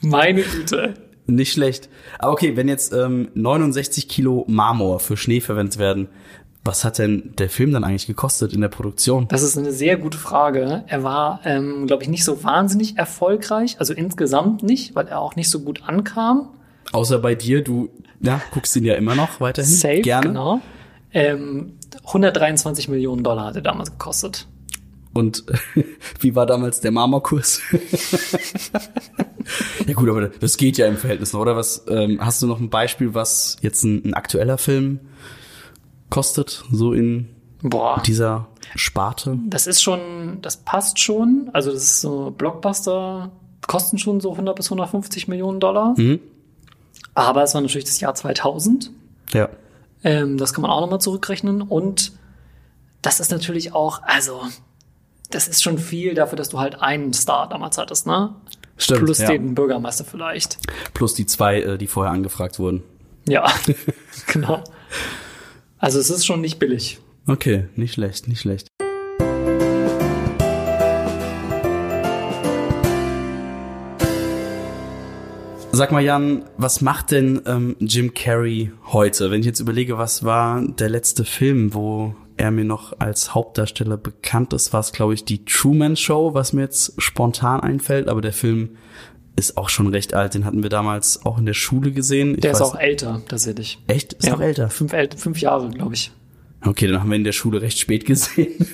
Meine 0.00 0.42
Güte. 0.42 0.94
Nicht 1.26 1.52
schlecht. 1.52 1.88
Aber 2.18 2.32
okay, 2.32 2.56
wenn 2.56 2.68
jetzt 2.68 2.92
ähm, 2.92 3.28
69 3.34 4.08
Kilo 4.08 4.44
Marmor 4.48 4.98
für 4.98 5.16
Schnee 5.16 5.40
verwendet 5.40 5.78
werden, 5.78 6.08
was 6.64 6.84
hat 6.84 6.98
denn 6.98 7.32
der 7.38 7.48
Film 7.48 7.72
dann 7.72 7.84
eigentlich 7.84 8.06
gekostet 8.06 8.52
in 8.52 8.60
der 8.60 8.68
Produktion? 8.68 9.28
Das 9.28 9.42
ist 9.42 9.56
eine 9.56 9.72
sehr 9.72 9.96
gute 9.96 10.18
Frage. 10.18 10.84
Er 10.88 11.02
war, 11.04 11.40
ähm, 11.44 11.86
glaube 11.86 12.02
ich, 12.02 12.08
nicht 12.08 12.24
so 12.24 12.42
wahnsinnig 12.42 12.98
erfolgreich, 12.98 13.76
also 13.78 13.94
insgesamt 13.94 14.62
nicht, 14.62 14.94
weil 14.94 15.06
er 15.06 15.20
auch 15.20 15.36
nicht 15.36 15.48
so 15.48 15.60
gut 15.60 15.84
ankam. 15.86 16.50
Außer 16.92 17.20
bei 17.20 17.36
dir, 17.36 17.62
du 17.62 17.88
ja, 18.20 18.42
guckst 18.50 18.74
ihn 18.76 18.84
ja 18.84 18.94
immer 18.94 19.14
noch 19.14 19.40
weiterhin. 19.40 19.70
Safe, 19.70 20.00
Gerne. 20.00 20.26
genau. 20.26 20.60
Ähm, 21.12 21.78
123 22.04 22.88
Millionen 22.88 23.22
Dollar 23.22 23.46
hat 23.46 23.56
er 23.56 23.62
damals 23.62 23.92
gekostet. 23.92 24.48
Und 25.12 25.44
wie 26.20 26.34
war 26.34 26.46
damals 26.46 26.80
der 26.80 26.92
Marmorkurs? 26.92 27.60
ja 29.86 29.94
gut, 29.94 30.08
aber 30.08 30.28
das 30.28 30.56
geht 30.56 30.78
ja 30.78 30.86
im 30.86 30.96
Verhältnis 30.96 31.32
noch, 31.32 31.40
oder? 31.40 31.56
Was 31.56 31.84
ähm, 31.88 32.18
hast 32.24 32.42
du 32.42 32.46
noch 32.46 32.60
ein 32.60 32.70
Beispiel, 32.70 33.14
was 33.14 33.56
jetzt 33.60 33.82
ein, 33.84 34.04
ein 34.04 34.14
aktueller 34.14 34.58
Film 34.58 35.00
kostet, 36.08 36.64
so 36.70 36.92
in 36.92 37.28
Boah, 37.62 38.02
dieser 38.04 38.48
Sparte? 38.76 39.38
das 39.46 39.66
ist 39.66 39.82
schon, 39.82 40.38
das 40.42 40.58
passt 40.58 40.98
schon. 40.98 41.50
Also 41.52 41.72
das 41.72 41.82
ist 41.82 42.00
so 42.00 42.30
Blockbuster, 42.36 43.32
kosten 43.66 43.98
schon 43.98 44.20
so 44.20 44.32
100 44.32 44.56
bis 44.56 44.66
150 44.66 45.28
Millionen 45.28 45.60
Dollar. 45.60 45.94
Mhm. 45.96 46.20
Aber 47.14 47.42
es 47.42 47.54
war 47.54 47.60
natürlich 47.60 47.84
das 47.84 48.00
Jahr 48.00 48.14
2000. 48.14 48.90
Ja. 49.32 49.48
Ähm, 50.04 50.38
das 50.38 50.52
kann 50.54 50.62
man 50.62 50.70
auch 50.70 50.80
nochmal 50.80 51.00
zurückrechnen. 51.00 51.62
Und 51.62 52.12
das 53.02 53.20
ist 53.20 53.30
natürlich 53.30 53.74
auch, 53.74 54.02
also, 54.02 54.42
das 55.30 55.46
ist 55.48 55.62
schon 55.62 55.78
viel 55.78 56.14
dafür, 56.14 56.36
dass 56.36 56.50
du 56.50 56.58
halt 56.58 56.80
einen 56.80 57.12
Star 57.12 57.48
damals 57.48 57.78
hattest, 57.78 58.06
ne? 58.06 58.34
Stimmt. 58.76 59.04
Plus 59.04 59.18
ja. 59.18 59.28
den 59.28 59.54
Bürgermeister 59.54 60.04
vielleicht. 60.04 60.58
Plus 60.94 61.14
die 61.14 61.26
zwei, 61.26 61.60
äh, 61.60 61.78
die 61.78 61.86
vorher 61.86 62.12
angefragt 62.12 62.58
wurden. 62.58 62.82
Ja, 63.28 63.46
genau. 64.26 64.64
Also 65.78 65.98
es 65.98 66.10
ist 66.10 66.26
schon 66.26 66.40
nicht 66.40 66.58
billig. 66.58 66.98
Okay, 67.26 67.66
nicht 67.76 67.94
schlecht, 67.94 68.26
nicht 68.26 68.40
schlecht. 68.40 68.68
Sag 75.72 75.92
mal, 75.92 76.02
Jan, 76.02 76.44
was 76.56 76.80
macht 76.80 77.12
denn 77.12 77.40
ähm, 77.46 77.76
Jim 77.78 78.12
Carrey 78.12 78.72
heute? 78.88 79.30
Wenn 79.30 79.40
ich 79.40 79.46
jetzt 79.46 79.60
überlege, 79.60 79.96
was 79.98 80.24
war 80.24 80.62
der 80.62 80.88
letzte 80.88 81.24
Film, 81.24 81.72
wo 81.72 82.14
er 82.40 82.50
mir 82.50 82.64
noch 82.64 82.98
als 82.98 83.34
Hauptdarsteller 83.34 83.96
bekannt 83.96 84.52
ist, 84.52 84.72
war 84.72 84.80
es, 84.80 84.92
glaube 84.92 85.14
ich, 85.14 85.24
die 85.24 85.44
Truman 85.44 85.96
Show, 85.96 86.34
was 86.34 86.52
mir 86.52 86.62
jetzt 86.62 87.00
spontan 87.00 87.60
einfällt. 87.60 88.08
Aber 88.08 88.20
der 88.20 88.32
Film 88.32 88.76
ist 89.36 89.56
auch 89.56 89.68
schon 89.68 89.86
recht 89.88 90.14
alt. 90.14 90.34
Den 90.34 90.44
hatten 90.44 90.62
wir 90.62 90.70
damals 90.70 91.24
auch 91.24 91.38
in 91.38 91.46
der 91.46 91.54
Schule 91.54 91.92
gesehen. 91.92 92.34
Ich 92.34 92.40
Der 92.40 92.52
ist 92.52 92.60
auch 92.62 92.74
älter, 92.74 93.22
tatsächlich. 93.28 93.78
echt? 93.86 94.14
Ist 94.14 94.30
noch 94.30 94.40
älter? 94.40 94.70
Fünf, 94.70 94.92
fünf 95.16 95.40
Jahre, 95.40 95.68
glaube 95.70 95.94
ich. 95.94 96.12
Okay, 96.62 96.86
dann 96.86 97.00
haben 97.00 97.08
wir 97.08 97.16
in 97.16 97.24
der 97.24 97.32
Schule 97.32 97.62
recht 97.62 97.78
spät 97.78 98.04
gesehen. 98.04 98.52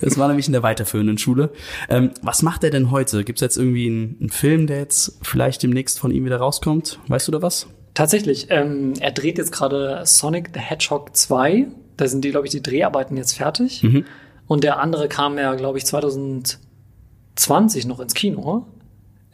das 0.00 0.18
war 0.18 0.28
nämlich 0.28 0.46
in 0.46 0.52
der 0.52 0.62
weiterführenden 0.62 1.16
Schule. 1.16 1.50
Ähm, 1.88 2.10
was 2.22 2.42
macht 2.42 2.62
er 2.62 2.70
denn 2.70 2.90
heute? 2.90 3.24
Gibt 3.24 3.38
es 3.38 3.40
jetzt 3.40 3.56
irgendwie 3.56 3.86
einen, 3.86 4.16
einen 4.20 4.28
Film, 4.30 4.66
der 4.66 4.78
jetzt 4.78 5.18
vielleicht 5.22 5.62
demnächst 5.62 5.98
von 5.98 6.10
ihm 6.10 6.26
wieder 6.26 6.36
rauskommt? 6.36 6.98
Weißt 7.08 7.26
du 7.26 7.32
da 7.32 7.40
was? 7.40 7.68
Tatsächlich, 7.94 8.48
ähm, 8.50 8.92
er 9.00 9.12
dreht 9.12 9.38
jetzt 9.38 9.50
gerade 9.50 10.02
Sonic 10.04 10.50
the 10.52 10.60
Hedgehog 10.60 11.16
2. 11.16 11.68
Da 11.98 12.08
sind 12.08 12.24
die, 12.24 12.30
glaube 12.30 12.46
ich, 12.46 12.52
die 12.52 12.62
Dreharbeiten 12.62 13.18
jetzt 13.18 13.36
fertig. 13.36 13.84
Und 14.46 14.64
der 14.64 14.80
andere 14.80 15.08
kam 15.08 15.36
ja, 15.36 15.54
glaube 15.54 15.76
ich, 15.76 15.84
2020 15.84 16.58
noch 17.86 18.00
ins 18.00 18.14
Kino. 18.14 18.66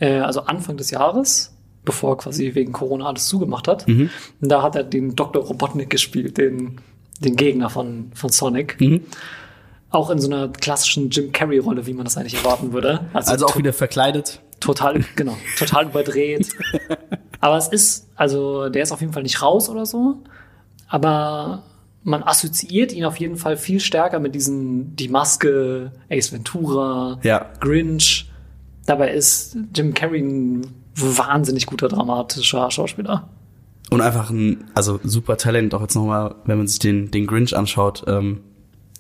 Äh, 0.01 0.19
also 0.19 0.41
Anfang 0.43 0.77
des 0.77 0.91
Jahres, 0.91 1.55
bevor 1.85 2.15
er 2.15 2.17
quasi 2.19 2.55
wegen 2.55 2.73
Corona 2.73 3.07
alles 3.07 3.27
zugemacht 3.27 3.69
hat. 3.69 3.87
Und 3.87 4.11
da 4.41 4.63
hat 4.63 4.77
er 4.77 4.85
den 4.85 5.15
Dr. 5.15 5.43
Robotnik 5.45 5.91
gespielt, 5.91 6.39
den, 6.39 6.81
den 7.21 7.37
Gegner 7.37 7.71
von, 7.71 8.11
von 8.15 8.31
Sonic. 8.31 8.77
Auch 9.91 10.11
in 10.11 10.19
so 10.19 10.27
einer 10.29 10.49
klassischen 10.49 11.11
Jim 11.11 11.31
Carrey-Rolle, 11.31 11.87
wie 11.87 11.93
man 11.95 12.05
das 12.05 12.17
eigentlich 12.17 12.35
erwarten 12.35 12.73
würde. 12.73 13.01
Also 13.13 13.47
auch 13.47 13.53
to- 13.53 13.59
wieder 13.61 13.73
verkleidet. 13.73 14.41
total, 14.59 15.05
genau, 15.15 15.37
total 15.57 15.87
überdreht. 15.87 16.49
Aber 17.41 17.57
es 17.59 17.69
ist, 17.69 18.09
also 18.17 18.69
der 18.71 18.83
ist 18.83 18.91
auf 18.91 19.01
jeden 19.03 19.13
Fall 19.13 19.23
nicht 19.23 19.41
raus 19.43 19.69
oder 19.69 19.85
so. 19.87 20.17
Aber 20.89 21.63
man 22.05 22.23
assoziiert 22.23 22.93
ihn 22.93 23.05
auf 23.05 23.17
jeden 23.17 23.37
Fall 23.37 23.57
viel 23.57 23.81
stärker 23.81 24.21
mit 24.21 24.35
diesen, 24.35 24.95
die 24.95 25.09
Maske, 25.09 25.91
Ace 26.11 26.33
Ventura, 26.33 27.19
Ja. 27.23 27.47
Grinch. 27.61 28.31
Dabei 28.87 29.13
ist 29.13 29.57
Jim 29.75 29.95
Carrey 29.95 30.21
ein 30.21 30.67
wahnsinnig 30.95 31.67
guter 31.67 31.89
dramatischer 31.89 32.71
Schauspieler. 32.71 33.29
Und 33.91 34.01
einfach 34.03 34.31
ein, 34.31 34.65
also 34.75 35.01
super 35.03 35.37
Talent, 35.39 35.75
auch 35.75 35.81
jetzt 35.81 35.95
nochmal, 35.95 36.35
wenn 36.45 36.59
man 36.59 36.67
sich 36.67 36.79
den, 36.79 37.11
den 37.11 37.27
Grinch 37.27 37.57
anschaut, 37.57 38.05
ähm, 38.07 38.41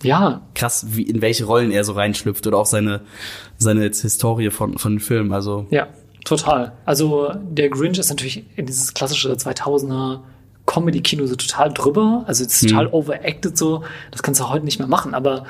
Ja, 0.03 0.40
krass, 0.55 0.87
wie, 0.90 1.03
in 1.03 1.21
welche 1.21 1.45
Rollen 1.45 1.71
er 1.71 1.85
so 1.85 1.93
reinschlüpft 1.93 2.47
oder 2.47 2.57
auch 2.59 2.67
seine, 2.67 3.03
seine 3.59 3.83
jetzt 3.83 4.01
Historie 4.03 4.51
von, 4.51 4.79
von 4.79 4.93
den 4.95 5.01
Filmen. 5.01 5.33
Also, 5.33 5.67
Ja, 5.71 5.88
total. 6.25 6.73
Also 6.87 7.31
der 7.51 7.69
Grinch 7.69 7.99
ist 7.99 8.09
natürlich 8.11 8.45
in 8.57 8.64
dieses 8.67 8.95
klassische 8.95 9.33
2000er 9.35 10.21
Comedy-Kino 10.75 11.27
so 11.27 11.37
total 11.37 11.73
drüber. 11.73 12.25
Also 12.27 12.45
es 12.45 12.63
ist 12.63 12.69
total 12.69 12.89
overacted 12.89 13.57
so. 13.57 13.85
Das 14.11 14.23
kannst 14.23 14.41
du 14.41 14.49
heute 14.49 14.65
nicht 14.65 14.79
mehr 14.79 14.89
machen. 14.89 15.15
Aber 15.15 15.45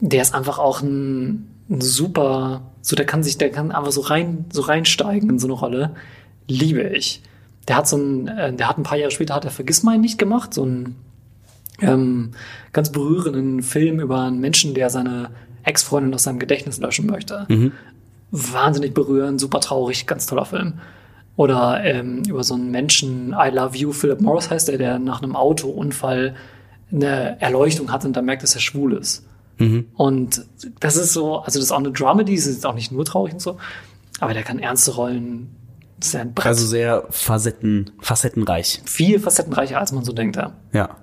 der 0.00 0.22
ist 0.22 0.34
einfach 0.34 0.58
auch 0.58 0.82
ein, 0.82 1.48
ein 1.70 1.80
super, 1.80 2.62
so 2.82 2.96
der 2.96 3.06
kann 3.06 3.22
sich, 3.22 3.38
der 3.38 3.50
kann 3.50 3.72
einfach 3.72 3.92
so 3.92 4.02
rein, 4.02 4.46
so 4.52 4.62
reinsteigen 4.62 5.30
in 5.30 5.38
so 5.38 5.46
eine 5.46 5.54
Rolle. 5.54 5.94
Liebe 6.48 6.82
ich. 6.82 7.22
Der 7.68 7.76
hat 7.76 7.88
so 7.88 7.96
ein, 7.96 8.28
äh, 8.28 8.52
der 8.52 8.68
hat 8.68 8.78
ein 8.78 8.82
paar 8.82 8.98
Jahre 8.98 9.10
später 9.12 9.34
hat 9.34 9.44
er 9.44 9.50
Vergiss 9.50 9.82
mein 9.82 10.00
nicht 10.00 10.18
gemacht, 10.18 10.52
so 10.52 10.64
ein 10.64 10.96
ähm, 11.80 12.32
ganz 12.72 12.90
berührenden 12.90 13.62
Film 13.62 14.00
über 14.00 14.22
einen 14.22 14.40
Menschen, 14.40 14.74
der 14.74 14.90
seine 14.90 15.30
Ex-Freundin 15.62 16.12
aus 16.14 16.24
seinem 16.24 16.40
Gedächtnis 16.40 16.78
löschen 16.78 17.06
möchte. 17.06 17.46
Wahnsinnig 18.32 18.94
berührend, 18.94 19.40
super 19.40 19.60
traurig, 19.60 20.06
ganz 20.06 20.26
toller 20.26 20.44
Film. 20.44 20.74
Oder 21.36 21.82
ähm, 21.84 22.22
über 22.28 22.44
so 22.44 22.54
einen 22.54 22.70
Menschen, 22.70 23.34
I 23.38 23.48
Love 23.50 23.76
You, 23.76 23.92
Philip 23.92 24.20
Morris 24.20 24.50
heißt 24.50 24.68
der, 24.68 24.78
der 24.78 24.98
nach 24.98 25.22
einem 25.22 25.34
Autounfall 25.34 26.34
eine 26.92 27.40
Erleuchtung 27.40 27.90
hat 27.90 28.04
und 28.04 28.14
dann 28.14 28.26
merkt, 28.26 28.42
dass 28.42 28.54
er 28.54 28.60
schwul 28.60 28.92
ist. 28.92 29.26
Und 29.94 30.44
das 30.80 30.96
ist 30.96 31.12
so, 31.12 31.38
also 31.38 31.58
das 31.58 31.66
ist 31.66 31.72
auch 31.72 31.78
eine 31.78 31.92
Dramedy, 31.92 32.34
es 32.34 32.46
ist 32.46 32.66
auch 32.66 32.74
nicht 32.74 32.90
nur 32.90 33.04
traurig 33.04 33.34
und 33.34 33.40
so, 33.40 33.58
aber 34.18 34.34
der 34.34 34.42
kann 34.42 34.58
ernste 34.58 34.92
Rollen, 34.92 35.54
das 35.98 36.08
ist 36.08 36.14
ja 36.14 36.26
also 36.42 36.66
sehr 36.66 37.04
facetten, 37.10 37.92
facettenreich. 38.00 38.82
viel 38.86 39.20
facettenreicher, 39.20 39.78
als 39.78 39.92
man 39.92 40.04
so 40.04 40.12
denkt. 40.12 40.36
Ja. 40.36 40.54
Ja. 40.72 40.96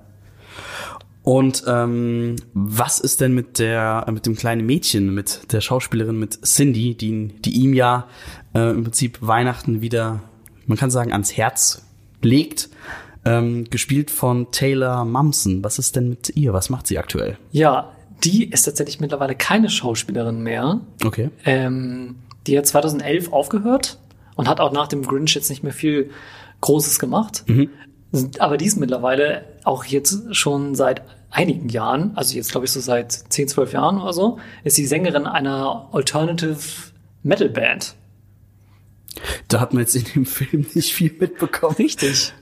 Und 1.23 1.63
ähm, 1.67 2.35
was 2.53 2.99
ist 2.99 3.21
denn 3.21 3.33
mit 3.33 3.59
der 3.59 4.05
mit 4.11 4.25
dem 4.25 4.35
kleinen 4.35 4.65
Mädchen, 4.65 5.13
mit 5.13 5.53
der 5.53 5.61
Schauspielerin, 5.61 6.17
mit 6.17 6.45
Cindy, 6.45 6.95
die, 6.95 7.27
die 7.27 7.51
ihm 7.51 7.73
ja 7.73 8.07
äh, 8.53 8.71
im 8.71 8.83
Prinzip 8.83 9.19
Weihnachten 9.21 9.81
wieder, 9.81 10.21
man 10.65 10.77
kann 10.77 10.91
sagen, 10.91 11.11
ans 11.11 11.35
Herz 11.35 11.85
legt, 12.21 12.69
ähm, 13.25 13.65
gespielt 13.69 14.11
von 14.11 14.51
Taylor 14.51 15.05
Momsen. 15.05 15.63
Was 15.63 15.79
ist 15.79 15.95
denn 15.95 16.09
mit 16.09 16.35
ihr? 16.35 16.53
Was 16.53 16.69
macht 16.69 16.87
sie 16.87 16.97
aktuell? 16.97 17.37
ja, 17.51 17.91
die 18.23 18.49
ist 18.49 18.63
tatsächlich 18.63 18.99
mittlerweile 18.99 19.33
keine 19.33 19.69
Schauspielerin 19.69 20.41
mehr. 20.43 20.81
Okay. 21.05 21.29
Ähm, 21.45 22.17
die 22.47 22.57
hat 22.57 22.67
2011 22.67 23.31
aufgehört 23.31 23.97
und 24.35 24.49
hat 24.49 24.59
auch 24.59 24.71
nach 24.71 24.87
dem 24.87 25.03
Grinch 25.03 25.33
jetzt 25.35 25.49
nicht 25.49 25.63
mehr 25.63 25.71
viel 25.71 26.09
Großes 26.61 26.99
gemacht. 26.99 27.45
Aber 28.39 28.57
die 28.57 28.65
ist 28.65 28.77
mittlerweile 28.77 29.45
auch 29.63 29.85
jetzt 29.85 30.35
schon 30.35 30.75
seit 30.75 31.01
einigen 31.29 31.69
Jahren, 31.69 32.11
also 32.15 32.35
jetzt 32.35 32.51
glaube 32.51 32.65
ich 32.65 32.71
so 32.71 32.79
seit 32.79 33.11
10, 33.13 33.47
12 33.49 33.73
Jahren 33.73 34.01
oder 34.01 34.13
so, 34.13 34.39
ist 34.63 34.75
sie 34.75 34.85
Sängerin 34.85 35.25
einer 35.27 35.87
Alternative 35.91 36.57
Metal 37.23 37.49
Band. 37.49 37.95
Da 39.47 39.59
hat 39.59 39.73
man 39.73 39.81
jetzt 39.81 39.95
in 39.95 40.05
dem 40.15 40.25
Film 40.25 40.65
nicht 40.73 40.93
viel 40.93 41.11
mitbekommen. 41.19 41.75
Richtig. 41.77 42.33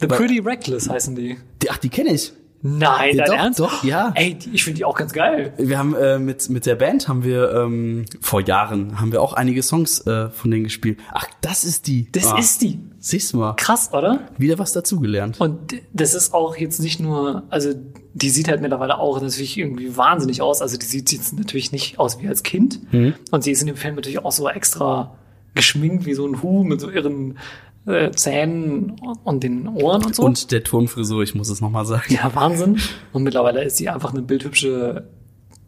The 0.00 0.10
Weil- 0.10 0.18
Pretty 0.18 0.38
Reckless 0.40 0.88
heißen 0.88 1.14
die. 1.14 1.36
Die, 1.62 1.70
ach, 1.70 1.78
die 1.78 1.88
kenne 1.88 2.10
ich. 2.12 2.32
Nein, 2.62 3.16
Ja, 3.16 3.24
dein 3.24 3.26
doch, 3.26 3.36
Ernst? 3.36 3.60
doch, 3.60 3.84
ja. 3.84 4.12
Ey, 4.16 4.34
die, 4.34 4.50
ich 4.50 4.64
finde 4.64 4.78
die 4.78 4.84
auch 4.84 4.96
ganz 4.96 5.12
geil. 5.12 5.52
Wir 5.56 5.78
haben 5.78 5.94
äh, 5.94 6.18
mit 6.18 6.48
mit 6.48 6.66
der 6.66 6.74
Band 6.74 7.06
haben 7.06 7.22
wir 7.22 7.52
ähm, 7.52 8.06
vor 8.20 8.40
Jahren 8.40 8.98
haben 9.00 9.12
wir 9.12 9.22
auch 9.22 9.34
einige 9.34 9.62
Songs 9.62 10.04
äh, 10.06 10.30
von 10.30 10.50
denen 10.50 10.64
gespielt. 10.64 10.98
Ach, 11.12 11.26
das 11.42 11.64
ist 11.64 11.86
die. 11.86 12.10
Das 12.10 12.26
ah, 12.26 12.38
ist 12.38 12.62
die. 12.62 12.80
Siehst 12.98 13.32
du 13.32 13.36
mal. 13.36 13.54
Krass, 13.54 13.90
oder? 13.92 14.26
Wieder 14.36 14.58
was 14.58 14.72
dazugelernt. 14.72 15.38
Und 15.40 15.74
das 15.92 16.14
ist 16.14 16.34
auch 16.34 16.56
jetzt 16.56 16.80
nicht 16.80 16.98
nur, 16.98 17.44
also 17.50 17.72
die 18.14 18.30
sieht 18.30 18.48
halt 18.48 18.62
mittlerweile 18.62 18.98
auch 18.98 19.20
natürlich 19.20 19.56
irgendwie 19.56 19.96
wahnsinnig 19.96 20.42
aus. 20.42 20.60
Also 20.60 20.76
die 20.76 20.86
sieht 20.86 21.12
jetzt 21.12 21.34
natürlich 21.38 21.70
nicht 21.70 21.98
aus 22.00 22.20
wie 22.20 22.26
als 22.26 22.42
Kind. 22.42 22.80
Und 23.30 23.44
sie 23.44 23.52
ist 23.52 23.60
in 23.60 23.66
dem 23.68 23.76
Film 23.76 23.94
natürlich 23.94 24.18
auch 24.24 24.32
so 24.32 24.48
extra 24.48 25.16
geschminkt 25.56 26.06
wie 26.06 26.14
so 26.14 26.26
ein 26.26 26.42
Hu 26.42 26.62
mit 26.62 26.80
so 26.80 26.88
ihren 26.90 27.38
äh, 27.86 28.10
Zähnen 28.12 28.96
und 29.24 29.42
den 29.42 29.68
Ohren 29.68 30.04
und 30.04 30.14
so. 30.14 30.22
Und 30.22 30.52
der 30.52 30.62
Turmfrisur, 30.62 31.22
ich 31.22 31.34
muss 31.34 31.48
es 31.48 31.60
nochmal 31.60 31.84
sagen. 31.84 32.14
ja, 32.14 32.32
Wahnsinn. 32.34 32.78
Und 33.12 33.24
mittlerweile 33.24 33.64
ist 33.64 33.76
sie 33.76 33.88
einfach 33.88 34.12
eine 34.12 34.22
bildhübsche 34.22 35.08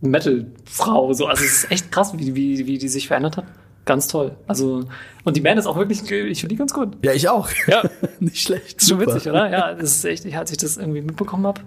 Metal-Frau. 0.00 1.12
So. 1.12 1.26
Also 1.26 1.44
es 1.44 1.64
ist 1.64 1.72
echt 1.72 1.90
krass, 1.90 2.12
wie, 2.16 2.34
wie, 2.34 2.66
wie 2.66 2.78
die 2.78 2.88
sich 2.88 3.08
verändert 3.08 3.36
hat. 3.36 3.44
Ganz 3.84 4.06
toll. 4.06 4.36
Also, 4.46 4.84
und 5.24 5.36
die 5.36 5.40
Band 5.40 5.58
ist 5.58 5.66
auch 5.66 5.76
wirklich, 5.76 6.02
ich 6.02 6.40
finde 6.40 6.54
die 6.54 6.56
ganz 6.56 6.74
gut. 6.74 6.98
Ja, 7.02 7.12
ich 7.12 7.28
auch. 7.28 7.48
Ja. 7.66 7.82
Nicht 8.20 8.42
schlecht. 8.42 8.86
Schon 8.86 9.00
witzig, 9.00 9.26
oder? 9.28 9.50
Ja, 9.50 9.72
das 9.74 9.96
ist 9.96 10.04
echt, 10.04 10.26
ich, 10.26 10.36
als 10.36 10.50
ich 10.50 10.58
das 10.58 10.76
irgendwie 10.76 11.00
mitbekommen 11.00 11.46
habe. 11.46 11.62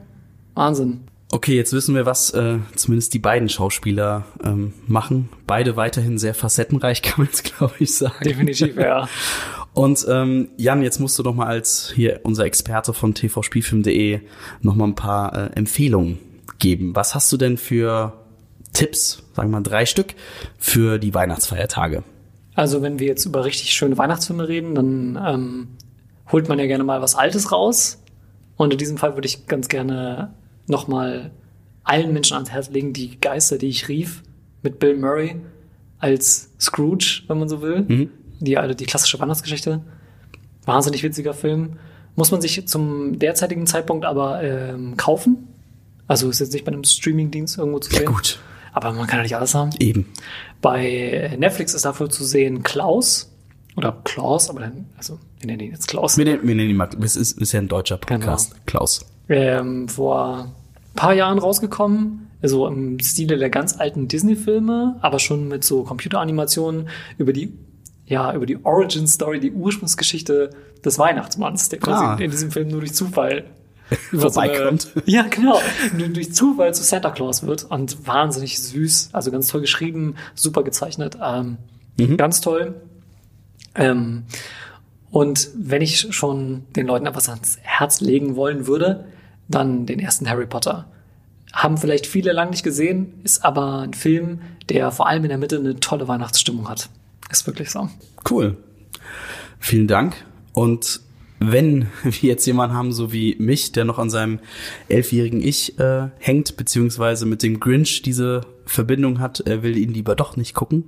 Wahnsinn. 0.53 1.01
Okay, 1.34 1.56
jetzt 1.56 1.72
wissen 1.72 1.96
wir, 1.96 2.06
was 2.06 2.32
äh, 2.32 2.60
zumindest 2.76 3.13
die 3.13 3.20
beiden 3.20 3.48
Schauspieler 3.48 4.26
ähm, 4.44 4.74
machen. 4.86 5.30
Beide 5.48 5.78
weiterhin 5.78 6.17
sehr 6.17 6.34
facettenreich, 6.34 7.02
kann 7.02 7.20
man 7.20 7.28
jetzt, 7.28 7.56
glaube 7.56 7.74
ich, 7.80 7.96
sagen. 7.96 8.24
Definitiv, 8.24 8.76
ja. 8.76 9.08
Und 9.74 10.06
ähm, 10.10 10.50
Jan, 10.58 10.82
jetzt 10.82 11.00
musst 11.00 11.17
du 11.17 11.24
doch 11.24 11.34
mal 11.34 11.48
als 11.48 11.94
hier 11.96 12.20
unser 12.24 12.44
Experte 12.44 12.94
von 12.94 13.15
tvspielfilm.de 13.15 14.20
noch 14.62 14.76
mal 14.76 14.84
ein 14.84 14.96
paar 14.96 15.34
äh, 15.34 15.54
Empfehlungen 15.56 16.20
geben. 16.60 16.94
Was 16.98 17.15
hast 17.15 17.32
du 17.32 17.38
denn 17.38 17.58
für 17.58 18.12
Tipps, 18.74 19.24
sagen 19.34 19.50
wir 19.50 19.60
mal 19.60 19.63
drei 19.63 19.86
Stück, 19.86 20.15
für 20.58 21.00
die 21.00 21.13
Weihnachtsfeiertage? 21.13 22.04
Also, 22.56 22.82
wenn 22.82 23.00
wir 23.00 23.08
jetzt 23.08 23.26
über 23.26 23.46
richtig 23.46 23.72
schöne 23.72 23.98
Weihnachtsfilme 23.98 24.50
reden, 24.50 24.76
dann 24.76 25.17
ähm, 25.26 25.67
holt 26.30 26.50
man 26.50 26.60
ja 26.60 26.65
gerne 26.65 26.84
mal 26.84 27.02
was 27.02 27.15
Altes 27.15 27.54
raus. 27.54 28.04
Und 28.58 28.74
in 28.74 28.78
diesem 28.78 28.98
Fall 28.98 29.15
würde 29.15 29.28
ich 29.28 29.48
ganz 29.48 29.70
gerne 29.70 30.34
nochmal 30.67 31.32
allen 31.84 32.13
Menschen 32.13 32.36
ans 32.36 32.52
Herz 32.52 32.69
legen, 32.69 32.93
die 32.93 33.19
Geister, 33.19 33.58
die 33.58 33.67
ich 33.67 33.88
rief, 33.88 34.24
mit 34.62 34.80
Bill 34.80 34.97
Murray 34.97 35.38
als 36.00 36.52
Scrooge, 36.60 37.24
wenn 37.28 37.39
man 37.39 37.50
so 37.50 37.62
will. 37.62 38.10
Die, 38.39 38.58
also 38.58 38.74
die 38.74 38.86
klassische 38.86 39.19
Weihnachtsgeschichte. 39.19 39.82
Wahnsinnig 40.65 41.04
witziger 41.04 41.34
Film. 41.34 41.78
Muss 42.15 42.32
man 42.32 42.41
sich 42.41 42.67
zum 42.67 43.19
derzeitigen 43.19 43.65
Zeitpunkt 43.67 44.06
aber 44.06 44.43
ähm, 44.43 44.97
kaufen. 44.97 45.47
Also 46.08 46.30
ist 46.30 46.39
jetzt 46.39 46.54
nicht 46.54 46.65
bei 46.65 46.71
einem 46.71 46.84
Streamingdienst 46.84 47.58
irgendwo 47.58 47.80
zu 47.80 47.91
sehen. 47.91 48.06
gut. 48.06 48.39
Aber 48.74 48.91
man 48.93 49.08
kann 49.08 49.19
ja 49.19 49.24
nicht 49.24 49.36
alles 49.36 49.54
haben. 49.54 49.71
Eben. 49.80 50.08
Bei 50.62 51.36
Netflix 51.38 51.74
ist 51.74 51.86
dafür 51.86 52.10
zu 52.10 52.24
sehen 52.24 52.63
Klaus 52.63 53.32
oder 53.76 53.97
Klaus, 54.04 54.50
aber 54.50 54.62
dann, 54.62 54.86
also 54.97 55.19
wir 55.39 55.47
nennen 55.47 55.62
ihn 55.62 55.71
jetzt 55.71 55.88
Klaus. 55.88 56.17
Wir 56.17 56.26
nennen, 56.26 56.47
wir 56.47 56.56
nennen 56.56 56.69
ihn 56.69 56.76
mal, 56.76 56.89
es 57.02 57.15
ist, 57.15 57.38
ist 57.39 57.52
ja 57.52 57.60
ein 57.60 57.67
deutscher 57.67 57.97
Podcast. 57.97 58.56
Klaus. 58.65 59.06
Ähm, 59.32 59.88
vor 59.88 60.46
ein 60.46 60.96
paar 60.96 61.13
Jahren 61.13 61.39
rausgekommen, 61.39 62.28
so 62.44 62.67
im 62.67 63.00
Stile 63.00 63.38
der 63.38 63.50
ganz 63.50 63.80
alten 63.80 64.08
Disney-Filme, 64.08 64.98
aber 65.02 65.20
schon 65.20 65.48
mit 65.48 65.63
so 65.63 65.84
Computeranimationen 65.84 66.89
über 67.17 67.32
die, 67.34 67.54
ja, 68.06 68.34
über 68.34 68.46
die 68.46 68.63
Origin 68.65 69.08
Story, 69.08 69.39
die 69.39 69.52
Ursprungsgeschichte 69.52 70.50
des 70.84 71.00
Weihnachtsmanns, 71.00 71.70
der 71.70 71.80
quasi 71.80 72.04
Ah. 72.04 72.15
in 72.20 72.30
diesem 72.32 72.52
Film 72.52 72.67
nur 72.70 72.80
durch 72.82 72.94
Zufall 72.94 73.46
Vorbeikommt. 74.12 74.82
So 74.84 74.89
ja, 75.06 75.24
genau. 75.24 75.60
Nur 75.98 76.08
durch 76.10 76.34
Zufall 76.34 76.74
zu 76.74 76.82
Santa 76.84 77.12
Claus 77.12 77.46
wird 77.46 77.65
und 77.65 78.08
wahnsinnig 78.08 78.62
süß, 78.62 79.10
also 79.12 79.32
ganz 79.32 79.48
toll 79.48 79.62
geschrieben, 79.62 80.15
super 80.34 80.63
gezeichnet, 80.63 81.17
ähm, 81.22 81.58
ganz 82.17 82.39
toll. 82.41 82.76
Ähm, 83.76 84.24
und 85.12 85.50
wenn 85.56 85.82
ich 85.82 86.08
schon 86.15 86.63
den 86.76 86.88
Leuten 86.88 87.06
etwas 87.06 87.28
ans 87.28 87.58
Herz 87.62 88.00
legen 88.00 88.38
wollen 88.38 88.65
würde, 88.65 89.06
dann 89.52 89.86
den 89.86 90.00
ersten 90.00 90.30
Harry 90.30 90.48
Potter. 90.48 90.88
Haben 91.54 91.78
vielleicht 91.78 92.08
viele 92.08 92.32
lang 92.32 92.50
nicht 92.50 92.64
gesehen, 92.64 93.20
ist 93.24 93.44
aber 93.44 93.80
ein 93.80 93.94
Film, 93.94 94.42
der 94.70 94.92
vor 94.92 95.08
allem 95.08 95.24
in 95.24 95.30
der 95.30 95.38
Mitte 95.38 95.58
eine 95.58 95.80
tolle 95.80 96.08
Weihnachtsstimmung 96.08 96.70
hat. 96.70 96.90
Ist 97.30 97.46
wirklich 97.46 97.70
so. 97.70 97.90
Cool. 98.30 98.58
Vielen 99.60 99.88
Dank. 99.88 100.16
Und 100.54 101.02
wenn 101.40 101.88
wir 102.04 102.30
jetzt 102.30 102.46
jemanden 102.46 102.76
haben, 102.76 102.94
so 102.94 103.12
wie 103.12 103.36
mich, 103.40 103.72
der 103.72 103.86
noch 103.86 104.00
an 104.00 104.10
seinem 104.10 104.40
elfjährigen 104.88 105.42
Ich 105.42 105.80
äh, 105.80 106.10
hängt, 106.20 106.56
beziehungsweise 106.56 107.26
mit 107.26 107.44
dem 107.44 107.60
Grinch 107.60 108.02
diese 108.02 108.42
Verbindung 108.66 109.20
hat, 109.20 109.42
er 109.42 109.64
will 109.64 109.78
ihn 109.78 109.94
lieber 109.94 110.16
doch 110.16 110.38
nicht 110.38 110.54
gucken, 110.54 110.86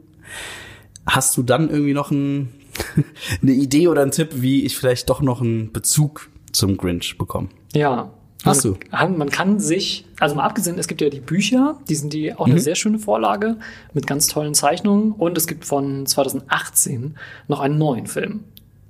hast 1.06 1.36
du 1.36 1.43
dann 1.43 1.69
irgendwie 1.69 1.93
noch 1.93 2.12
ein, 2.12 2.49
eine 3.41 3.52
Idee 3.52 3.88
oder 3.88 4.02
einen 4.02 4.12
Tipp, 4.12 4.30
wie 4.36 4.63
ich 4.63 4.78
vielleicht 4.78 5.10
doch 5.10 5.21
noch 5.21 5.41
einen 5.41 5.71
Bezug 5.71 6.30
zum 6.52 6.78
Grinch 6.78 7.17
bekomme? 7.17 7.49
Ja. 7.73 8.12
Hast 8.43 8.65
man, 8.65 8.73
du? 8.73 8.79
Kann, 8.89 9.17
man 9.17 9.29
kann 9.29 9.60
sich, 9.60 10.06
also 10.19 10.36
mal 10.36 10.43
abgesehen, 10.43 10.77
es 10.77 10.88
gibt 10.88 11.01
ja 11.01 11.10
die 11.10 11.19
Bücher, 11.21 11.79
die 11.88 11.95
sind 11.95 12.13
die 12.13 12.34
auch 12.34 12.45
eine 12.47 12.60
sehr 12.60 12.75
schöne 12.75 12.99
Vorlage 12.99 13.58
mit 13.93 14.06
ganz 14.08 14.27
tollen 14.27 14.53
Zeichnungen 14.53 15.12
und 15.13 15.38
es 15.38 15.47
gibt 15.47 15.65
von 15.65 16.06
2018 16.06 17.15
noch 17.47 17.60
einen 17.60 17.77
neuen 17.77 18.08
Film. 18.08 18.43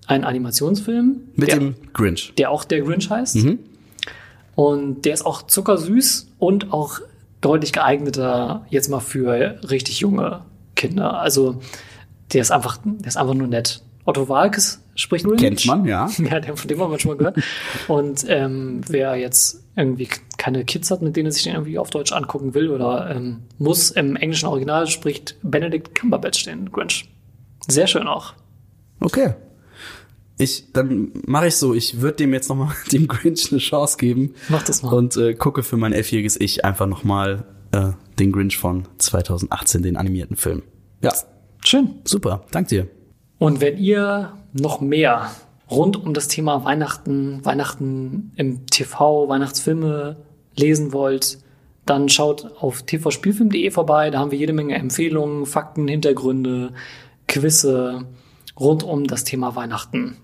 Einen 0.06 0.26
Animationsfilm, 0.26 1.22
Mit 1.36 1.48
der, 1.50 1.60
dem 1.60 1.76
Grinch. 1.94 2.34
der 2.38 2.52
auch 2.52 2.66
der 2.66 2.82
Grinch 2.82 3.10
heißt. 3.10 3.38
Und 4.56 5.06
der 5.06 5.14
ist 5.14 5.26
auch 5.26 5.44
zuckersüß 5.44 6.28
und 6.40 6.74
auch 6.74 7.00
deutlich 7.42 7.74
geeigneter 7.74 8.66
jetzt 8.70 8.90
mal 8.90 9.00
für 9.00 9.60
richtig 9.70 10.00
junge 10.02 10.42
Kinder. 10.76 11.20
Also 11.20 11.62
der 12.34 12.42
ist 12.42 12.52
einfach, 12.52 12.80
der 12.84 13.08
ist 13.08 13.18
einfach 13.18 13.34
nur 13.34 13.48
nett. 13.48 13.82
Otto 14.06 14.28
Walkes 14.28 14.83
spricht 14.96 15.26
Ulrich. 15.26 15.42
Kennt 15.42 15.66
man, 15.66 15.86
ja. 15.86 16.10
Ja, 16.20 16.56
von 16.56 16.68
dem 16.68 16.80
haben 16.80 16.92
wir 16.92 17.00
schon 17.00 17.12
mal 17.12 17.18
gehört. 17.18 17.38
Und 17.88 18.26
ähm, 18.28 18.82
wer 18.88 19.16
jetzt 19.16 19.64
irgendwie 19.76 20.10
keine 20.38 20.66
Kids 20.66 20.92
hat, 20.92 21.02
mit 21.02 21.16
denen 21.16 21.28
er 21.28 21.32
sich 21.32 21.44
den 21.44 21.54
irgendwie 21.54 21.80
auf 21.80 21.90
Deutsch 21.90 22.12
angucken 22.12 22.54
will 22.54 22.70
oder 22.70 23.10
ähm, 23.16 23.42
muss, 23.58 23.92
im 23.92 24.16
englischen 24.16 24.48
Original 24.48 24.88
spricht 24.88 25.38
Benedict 25.42 25.96
Cumberbatch 25.96 26.44
den 26.44 26.72
Grinch. 26.72 27.10
Sehr 27.68 27.88
schön 27.88 28.08
auch. 28.08 28.34
Okay. 29.00 29.34
Ich, 30.38 30.72
dann 30.74 31.12
mache 31.26 31.48
ich 31.48 31.56
so, 31.56 31.74
ich 31.74 32.02
würde 32.02 32.18
dem 32.18 32.34
jetzt 32.34 32.50
nochmal 32.50 32.74
dem 32.92 33.08
Grinch 33.08 33.52
eine 33.52 33.60
Chance 33.60 33.98
geben. 33.98 34.34
Mach 34.50 34.64
das 34.64 34.84
mal. 34.84 34.94
Und 34.94 35.18
äh, 35.18 35.34
gucke 35.34 35.64
für 35.64 35.78
mein 35.78 35.94
elfjähriges 35.94 36.40
Ich 36.40 36.66
einfach 36.66 36.88
nochmal 36.88 37.46
äh, 37.72 37.92
den 38.20 38.32
Grinch 38.32 38.58
von 38.58 38.88
2018, 38.98 39.82
den 39.82 39.98
animierten 39.98 40.36
Film. 40.36 40.64
Ja, 41.02 41.14
Schön. 41.64 41.96
super, 42.04 42.46
dank 42.52 42.68
dir. 42.68 42.88
Und 43.40 43.62
wenn 43.62 43.78
ihr 43.78 44.34
noch 44.54 44.82
mehr 44.82 45.32
rund 45.70 45.98
um 45.98 46.14
das 46.14 46.28
Thema 46.28 46.64
Weihnachten, 46.64 47.44
Weihnachten 47.44 48.32
im 48.36 48.66
TV, 48.68 49.28
Weihnachtsfilme 49.28 50.18
lesen 50.56 50.94
wollt, 50.94 51.40
dann 51.86 52.10
schaut 52.10 52.46
auf 52.60 52.84
tvspielfilm.de 52.84 53.72
vorbei. 53.72 54.10
Da 54.10 54.20
haben 54.20 54.32
wir 54.32 54.38
jede 54.38 54.54
Menge 54.54 54.76
Empfehlungen, 54.76 55.46
Fakten, 55.46 55.88
Hintergründe, 55.88 56.74
Quizze 57.28 58.06
rund 58.60 58.84
um 58.84 59.06
das 59.06 59.24
Thema 59.24 59.56
Weihnachten. 59.56 60.18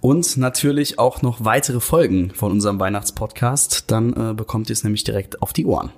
Und 0.00 0.36
natürlich 0.36 0.98
auch 0.98 1.22
noch 1.22 1.44
weitere 1.44 1.80
Folgen 1.80 2.32
von 2.34 2.52
unserem 2.52 2.78
Weihnachtspodcast. 2.78 3.90
Dann 3.90 4.12
äh, 4.12 4.34
bekommt 4.34 4.68
ihr 4.68 4.74
es 4.74 4.84
nämlich 4.84 5.04
direkt 5.04 5.42
auf 5.42 5.52
die 5.52 5.66
Ohren. 5.66 5.92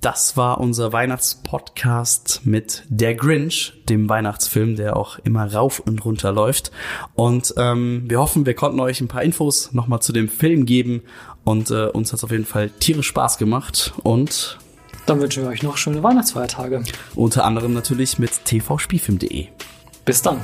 Das 0.00 0.36
war 0.36 0.60
unser 0.60 0.92
Weihnachtspodcast 0.92 2.42
mit 2.44 2.84
Der 2.88 3.14
Grinch, 3.16 3.72
dem 3.88 4.08
Weihnachtsfilm, 4.08 4.76
der 4.76 4.96
auch 4.96 5.18
immer 5.20 5.52
rauf 5.52 5.80
und 5.80 6.04
runter 6.04 6.30
läuft. 6.32 6.70
Und 7.14 7.52
ähm, 7.56 8.04
wir 8.06 8.20
hoffen, 8.20 8.46
wir 8.46 8.54
konnten 8.54 8.78
euch 8.78 9.00
ein 9.00 9.08
paar 9.08 9.22
Infos 9.22 9.72
nochmal 9.72 10.00
zu 10.00 10.12
dem 10.12 10.28
Film 10.28 10.66
geben. 10.66 11.02
Und 11.44 11.70
äh, 11.70 11.86
uns 11.86 12.12
hat 12.12 12.18
es 12.18 12.24
auf 12.24 12.30
jeden 12.30 12.44
Fall 12.44 12.70
tierisch 12.70 13.08
Spaß 13.08 13.38
gemacht. 13.38 13.92
Und 14.04 14.58
Dann 15.06 15.20
wünschen 15.20 15.42
wir 15.42 15.50
euch 15.50 15.62
noch 15.64 15.76
schöne 15.76 16.02
Weihnachtsfeiertage. 16.02 16.84
unter 17.16 17.44
anderem 17.44 17.72
natürlich 17.74 18.18
mit 18.20 18.30
tvspielfilm.de. 18.44 19.46
Bis 20.04 20.22
dann. 20.22 20.40